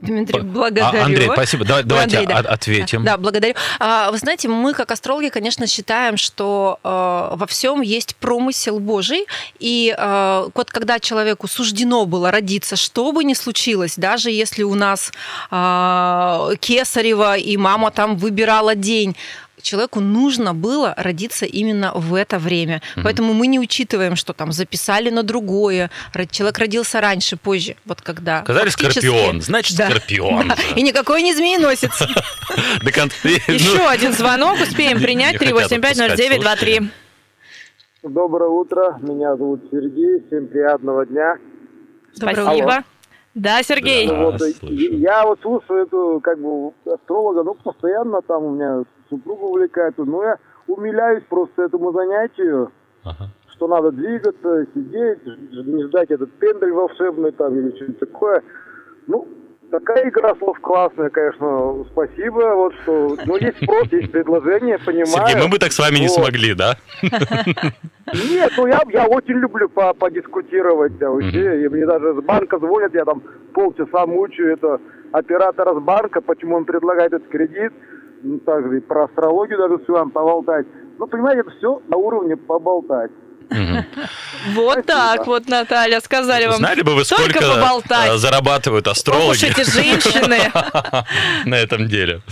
Дмитрий, 0.00 0.40
благодарю. 0.40 1.02
А, 1.02 1.04
Андрей, 1.04 1.28
спасибо. 1.30 1.64
Давай, 1.64 1.82
давайте 1.82 2.18
Андрей, 2.18 2.34
да. 2.42 2.48
ответим. 2.48 3.04
Да, 3.04 3.18
благодарю. 3.18 3.54
А, 3.78 4.10
вы 4.10 4.16
знаете, 4.16 4.48
мы 4.48 4.72
как 4.72 4.90
астрологи, 4.90 5.28
конечно, 5.28 5.66
считаем, 5.66 6.16
что 6.16 6.78
э, 6.82 6.88
во 7.36 7.46
всем 7.46 7.82
есть 7.82 8.16
промысел 8.16 8.80
Божий, 8.80 9.26
и 9.58 9.94
э, 9.96 10.48
вот 10.54 10.70
когда 10.70 10.98
человеку 11.00 11.48
суждено 11.48 12.06
было 12.06 12.30
родиться, 12.30 12.76
что 12.76 13.12
бы 13.12 13.24
ни 13.24 13.34
случилось, 13.34 13.94
даже 13.96 14.30
если 14.30 14.62
у 14.62 14.74
нас 14.74 15.12
э, 15.50 16.56
Кесарева 16.60 17.36
и 17.36 17.56
мама 17.58 17.90
там 17.90 18.16
выбирала 18.16 18.74
день, 18.74 19.16
человеку 19.60 20.00
нужно 20.00 20.54
было 20.54 20.94
родиться 20.96 21.46
именно 21.46 21.92
в 21.94 22.14
это 22.14 22.38
время. 22.38 22.82
Угу. 22.96 23.04
Поэтому 23.04 23.32
мы 23.32 23.46
не 23.46 23.58
учитываем, 23.58 24.16
что 24.16 24.32
там 24.32 24.52
записали 24.52 25.10
на 25.10 25.22
другое. 25.22 25.90
Человек 26.30 26.58
родился 26.58 27.00
раньше, 27.00 27.36
позже. 27.36 27.76
Вот 27.84 28.02
когда. 28.02 28.42
Сказали 28.42 28.68
скорпион, 28.68 29.40
значит 29.42 29.76
да. 29.76 29.90
скорпион. 29.90 30.48
Да. 30.48 30.56
И 30.76 30.82
никакой 30.82 31.22
не 31.22 31.34
змееносец. 31.34 32.00
Еще 33.48 33.86
один 33.86 34.12
звонок 34.12 34.58
успеем 34.60 34.98
принять. 35.00 35.36
3850923. 35.36 36.88
Доброе 38.02 38.48
утро, 38.48 38.98
меня 39.02 39.36
зовут 39.36 39.60
Сергей, 39.70 40.24
всем 40.26 40.48
приятного 40.48 41.04
дня. 41.04 41.36
Спасибо. 42.14 42.84
Да, 43.34 43.62
Сергей. 43.62 44.08
Ну, 44.08 44.32
вот, 44.32 44.40
я 44.62 45.24
вот 45.24 45.38
слушаю 45.40 45.84
эту, 45.84 46.20
как 46.22 46.40
бы, 46.40 46.72
астролога, 46.92 47.42
ну, 47.44 47.54
постоянно 47.54 48.22
там 48.22 48.44
у 48.44 48.50
меня 48.54 48.82
супруга 49.10 49.42
увлекает. 49.42 49.98
Но 49.98 50.22
я 50.22 50.38
умиляюсь 50.66 51.24
просто 51.28 51.64
этому 51.64 51.92
занятию, 51.92 52.72
ага. 53.04 53.28
что 53.52 53.68
надо 53.68 53.90
двигаться, 53.90 54.66
сидеть, 54.74 55.26
не 55.26 55.84
ждать 55.88 56.10
этот 56.10 56.32
пендель 56.32 56.72
волшебный 56.72 57.32
там 57.32 57.54
или 57.58 57.76
что-нибудь 57.76 57.98
такое. 57.98 58.42
Ну, 59.06 59.26
Такая 59.70 60.08
игра 60.08 60.34
слов 60.34 60.58
классная, 60.60 61.10
конечно, 61.10 61.84
спасибо. 61.92 62.54
Вот 62.56 62.74
что, 62.82 63.16
ну 63.24 63.36
есть 63.36 63.62
спрос, 63.62 63.86
есть 63.92 64.10
предложение, 64.10 64.78
понимаю. 64.78 65.06
Сергей, 65.06 65.42
мы 65.44 65.48
бы 65.48 65.58
так 65.58 65.70
с 65.70 65.78
вами 65.78 65.94
вот. 65.94 66.00
не 66.00 66.08
смогли, 66.08 66.54
да? 66.54 66.76
Нет, 67.02 68.52
ну 68.56 68.66
я, 68.66 68.80
я 68.92 69.06
очень 69.06 69.34
люблю 69.34 69.68
по 69.68 69.94
подискутировать, 69.94 70.98
да, 70.98 71.10
вообще. 71.10 71.62
И 71.62 71.68
мне 71.68 71.86
даже 71.86 72.14
с 72.14 72.24
банка 72.24 72.58
звонят, 72.58 72.92
я 72.94 73.04
там 73.04 73.22
полчаса 73.54 74.06
мучаю 74.06 74.54
это 74.54 74.80
оператора 75.12 75.78
с 75.78 75.82
банка, 75.82 76.20
почему 76.20 76.56
он 76.56 76.64
предлагает 76.64 77.12
этот 77.12 77.28
кредит. 77.28 77.72
Ну, 78.22 78.38
также 78.38 78.78
и 78.78 78.80
про 78.80 79.04
астрологию 79.04 79.58
даже 79.58 79.84
с 79.84 79.88
вами 79.88 80.10
поболтать. 80.10 80.66
Ну, 80.98 81.06
понимаете, 81.06 81.40
это 81.40 81.50
все 81.58 81.80
на 81.88 81.96
уровне 81.96 82.36
поболтать. 82.36 83.10
Вот 84.54 84.86
так 84.86 85.26
вот, 85.26 85.48
Наталья, 85.48 86.00
сказали 86.00 86.46
вам. 86.46 86.56
Знали 86.56 86.82
бы 86.82 86.94
вы, 86.94 87.04
сколько 87.04 87.38
э, 87.40 88.16
зарабатывают 88.16 88.86
астрологи? 88.88 89.44
эти 89.44 89.68
женщины. 89.68 90.38
На 91.44 91.54
этом 91.56 91.88
деле. 91.88 92.22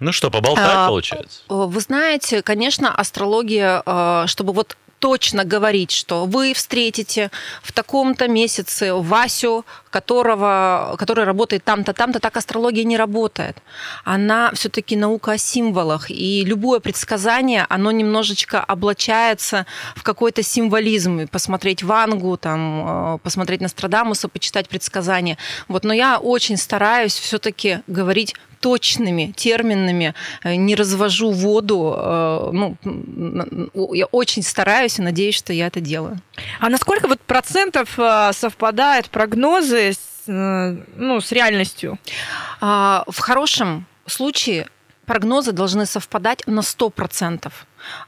Ну 0.00 0.12
что, 0.12 0.30
поболтать 0.30 0.64
а, 0.66 0.88
получается? 0.88 1.42
Вы 1.48 1.80
знаете, 1.80 2.42
конечно, 2.42 2.94
астрология, 2.94 3.82
э, 3.84 4.24
чтобы 4.26 4.52
вот 4.52 4.76
точно 5.02 5.44
говорить, 5.44 5.90
что 5.90 6.26
вы 6.26 6.54
встретите 6.54 7.30
в 7.62 7.72
таком-то 7.72 8.28
месяце 8.28 8.94
Васю, 8.94 9.64
которого, 9.92 10.96
который 10.98 11.24
работает 11.24 11.62
там-то, 11.64 11.92
там-то, 11.92 12.18
так 12.18 12.36
астрология 12.36 12.84
не 12.84 12.96
работает. 12.96 13.58
Она 14.04 14.50
все-таки 14.54 14.96
наука 14.96 15.32
о 15.32 15.38
символах, 15.38 16.10
и 16.10 16.44
любое 16.44 16.80
предсказание, 16.80 17.66
оно 17.68 17.92
немножечко 17.92 18.60
облачается 18.60 19.66
в 19.94 20.02
какой-то 20.02 20.42
символизм. 20.42 21.28
Посмотреть 21.28 21.82
Вангу, 21.82 22.36
там, 22.36 23.16
э, 23.16 23.18
посмотреть 23.22 23.60
Нострадамуса, 23.60 24.28
почитать 24.28 24.68
предсказания. 24.68 25.36
Вот, 25.68 25.84
но 25.84 25.92
я 25.92 26.18
очень 26.18 26.56
стараюсь 26.56 27.14
все-таки 27.18 27.80
говорить 27.86 28.34
точными 28.60 29.32
терминами, 29.36 30.14
э, 30.44 30.54
не 30.54 30.74
развожу 30.74 31.32
воду. 31.32 31.94
Э, 31.96 32.50
ну, 32.52 32.76
я 33.92 34.06
очень 34.06 34.42
стараюсь 34.42 34.98
и 34.98 35.02
надеюсь, 35.02 35.34
что 35.34 35.52
я 35.52 35.66
это 35.66 35.80
делаю. 35.80 36.18
А 36.60 36.70
насколько 36.70 37.08
вот 37.08 37.20
процентов 37.20 37.98
совпадают 38.32 39.10
прогнозы 39.10 39.81
с, 39.90 40.22
ну, 40.26 41.20
с 41.20 41.32
реальностью? 41.32 41.98
А, 42.60 43.04
в 43.08 43.18
хорошем 43.18 43.86
случае 44.06 44.68
прогнозы 45.06 45.52
должны 45.52 45.86
совпадать 45.86 46.46
на 46.46 46.60
100%. 46.60 47.52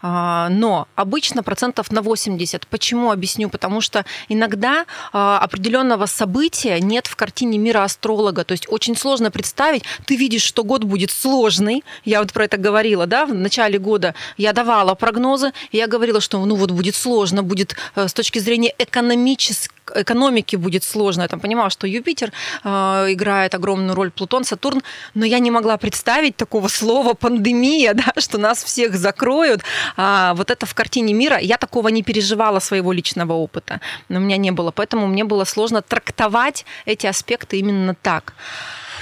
А, 0.03 0.49
но 0.51 0.89
обычно 0.95 1.43
процентов 1.43 1.91
на 1.91 2.03
80. 2.03 2.67
Почему? 2.67 3.11
Объясню. 3.11 3.49
Потому 3.49 3.81
что 3.81 4.05
иногда 4.29 4.85
а, 5.13 5.39
определенного 5.39 6.07
события 6.07 6.81
нет 6.81 7.07
в 7.07 7.17
картине 7.17 7.59
мира 7.59 7.85
астролога. 7.85 8.45
То 8.45 8.53
есть 8.53 8.67
очень 8.69 8.97
сложно 8.97 9.31
представить. 9.31 9.85
Ты 10.07 10.17
видишь, 10.17 10.43
что 10.43 10.65
год 10.65 10.85
будет 10.85 11.11
сложный. 11.11 11.85
Я 12.05 12.21
вот 12.21 12.33
про 12.33 12.45
это 12.45 12.57
говорила, 12.57 13.07
да, 13.07 13.27
в 13.27 13.35
начале 13.35 13.79
года 13.79 14.15
я 14.37 14.53
давала 14.53 14.95
прогнозы, 14.95 15.53
я 15.73 15.87
говорила, 15.87 16.21
что 16.21 16.45
ну 16.45 16.57
вот 16.57 16.71
будет 16.71 16.95
сложно, 16.95 17.43
будет 17.43 17.77
э, 17.97 18.09
с 18.09 18.13
точки 18.15 18.39
зрения 18.39 18.75
экономической 18.79 19.75
экономики 19.95 20.57
будет 20.57 20.85
сложно. 20.85 21.23
Я 21.23 21.29
там 21.29 21.41
понимала, 21.41 21.71
что 21.71 21.87
Юпитер 21.87 22.33
э, 22.65 22.69
играет 23.13 23.55
огромную 23.55 23.95
роль, 23.95 24.11
Плутон, 24.11 24.45
Сатурн, 24.45 24.83
но 25.15 25.25
я 25.25 25.39
не 25.39 25.51
могла 25.51 25.77
представить 25.77 26.37
такого 26.37 26.69
слова 26.69 27.15
пандемия, 27.15 27.95
да, 27.95 28.13
что 28.19 28.39
нас 28.39 28.65
всех 28.65 28.95
закроют, 28.95 29.63
а, 29.97 30.35
вот 30.35 30.51
это 30.51 30.67
в 30.67 30.75
картине 30.75 31.15
мира, 31.15 31.39
я 31.39 31.57
такого 31.57 31.89
не 31.89 32.03
переживала 32.03 32.61
своего 32.61 32.93
личного 32.93 33.33
опыта, 33.33 33.81
но 34.09 34.19
у 34.19 34.23
меня 34.23 34.37
не 34.37 34.51
было, 34.51 34.71
поэтому 34.71 35.07
мне 35.07 35.25
было 35.25 35.45
сложно 35.45 35.83
трактовать 35.83 36.65
эти 36.87 37.07
аспекты 37.07 37.59
именно 37.59 37.95
так. 37.95 38.35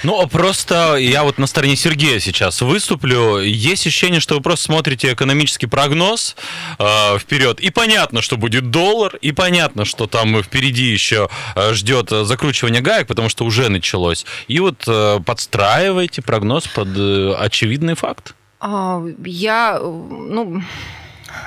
Ну, 0.03 0.27
просто 0.27 0.97
я 0.97 1.23
вот 1.23 1.37
на 1.37 1.47
стороне 1.47 1.77
Сергея 1.77 2.19
сейчас 2.19 2.61
выступлю. 2.61 3.39
Есть 3.39 3.87
ощущение, 3.87 4.19
что 4.19 4.35
вы 4.35 4.41
просто 4.41 4.65
смотрите 4.65 5.13
экономический 5.13 5.65
прогноз 5.65 6.35
э, 6.77 7.17
вперед, 7.19 7.61
и 7.61 7.69
понятно, 7.69 8.21
что 8.21 8.35
будет 8.35 8.69
доллар, 8.69 9.15
и 9.21 9.31
понятно, 9.31 9.85
что 9.85 10.07
там 10.07 10.43
впереди 10.43 10.83
еще 10.83 11.29
э, 11.55 11.73
ждет 11.73 12.09
закручивание 12.09 12.81
гаек, 12.81 13.07
потому 13.07 13.29
что 13.29 13.45
уже 13.45 13.69
началось. 13.69 14.25
И 14.49 14.59
вот 14.59 14.83
э, 14.87 15.19
подстраиваете 15.25 16.21
прогноз 16.21 16.67
под 16.67 16.89
э, 16.97 17.35
очевидный 17.39 17.95
факт. 17.95 18.35
А, 18.65 19.03
я, 19.25 19.77
ну, 19.79 20.61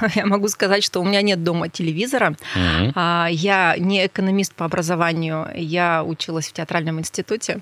я 0.14 0.26
могу 0.26 0.48
сказать, 0.48 0.84
что 0.84 1.00
у 1.00 1.04
меня 1.04 1.22
нет 1.22 1.42
дома 1.42 1.70
телевизора. 1.70 2.36
Mm-hmm. 2.54 3.32
Я 3.32 3.74
не 3.78 4.06
экономист 4.06 4.54
по 4.54 4.66
образованию, 4.66 5.48
я 5.54 6.04
училась 6.04 6.48
в 6.48 6.52
театральном 6.52 7.00
институте, 7.00 7.60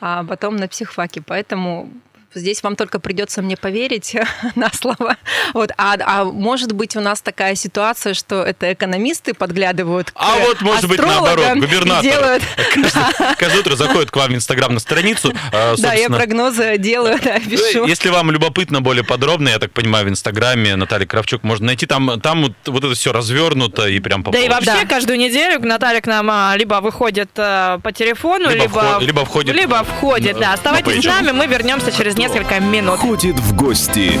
а 0.00 0.22
потом 0.22 0.56
на 0.56 0.68
психфаке, 0.68 1.22
поэтому 1.26 1.90
Здесь 2.34 2.62
вам 2.62 2.76
только 2.76 2.98
придется 2.98 3.42
мне 3.42 3.56
поверить 3.56 4.16
на 4.54 4.70
слово. 4.72 5.16
Вот. 5.52 5.70
А, 5.76 5.96
а 6.00 6.24
может 6.24 6.72
быть 6.72 6.96
у 6.96 7.00
нас 7.00 7.20
такая 7.22 7.54
ситуация, 7.54 8.14
что 8.14 8.42
это 8.42 8.72
экономисты 8.72 9.34
подглядывают 9.34 10.10
к 10.10 10.14
А 10.16 10.38
вот 10.38 10.60
может 10.60 10.88
быть 10.88 11.00
наоборот, 11.00 11.56
губернатор 11.56 12.02
делают... 12.02 12.42
каждое, 12.74 13.34
каждое 13.38 13.60
утро 13.60 13.76
заходит 13.76 14.10
к 14.10 14.16
вам 14.16 14.32
в 14.32 14.34
Инстаграм 14.34 14.74
на 14.74 14.80
страницу. 14.80 15.32
А, 15.52 15.74
да, 15.78 15.94
я 15.94 16.08
прогнозы 16.08 16.78
делаю, 16.78 17.18
да, 17.22 17.38
пишу. 17.38 17.86
Если 17.86 18.08
вам 18.08 18.30
любопытно 18.30 18.80
более 18.80 19.04
подробно, 19.04 19.48
я 19.48 19.58
так 19.58 19.72
понимаю, 19.72 20.06
в 20.06 20.08
Инстаграме 20.08 20.76
Наталья 20.76 21.06
Кравчук 21.06 21.42
можно 21.42 21.66
найти. 21.66 21.86
Там, 21.86 22.20
там 22.20 22.42
вот, 22.42 22.52
вот 22.66 22.84
это 22.84 22.94
все 22.94 23.12
развернуто 23.12 23.86
и 23.86 24.00
прям 24.00 24.24
по 24.24 24.32
Да 24.32 24.38
и 24.38 24.48
вообще 24.48 24.72
да. 24.82 24.86
каждую 24.86 25.18
неделю 25.18 25.60
Наталья 25.64 26.00
к 26.00 26.06
нам 26.06 26.28
а, 26.30 26.54
либо 26.56 26.80
выходит 26.80 27.30
а, 27.36 27.78
по 27.78 27.92
телефону, 27.92 28.50
либо, 28.50 28.64
либо, 28.64 28.68
вход, 28.68 29.02
либо 29.02 29.24
входит. 29.24 29.54
Либо 29.54 29.84
входит, 29.84 30.38
да. 30.38 30.52
Оставайтесь 30.52 31.02
с 31.02 31.04
нами, 31.04 31.30
мы 31.30 31.46
вернемся 31.46 31.92
через 31.92 32.16
несколько 32.16 32.23
несколько 32.24 32.58
минут. 32.58 33.00
Ходит 33.00 33.38
в 33.38 33.54
гости 33.54 34.18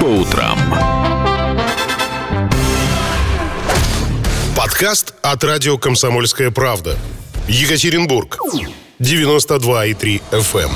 по 0.00 0.06
утрам. 0.06 0.58
Подкаст 4.56 5.14
от 5.22 5.44
радио 5.44 5.78
«Комсомольская 5.78 6.50
правда». 6.50 6.98
Екатеринбург. 7.46 8.40
92,3 8.98 10.20
FM. 10.32 10.70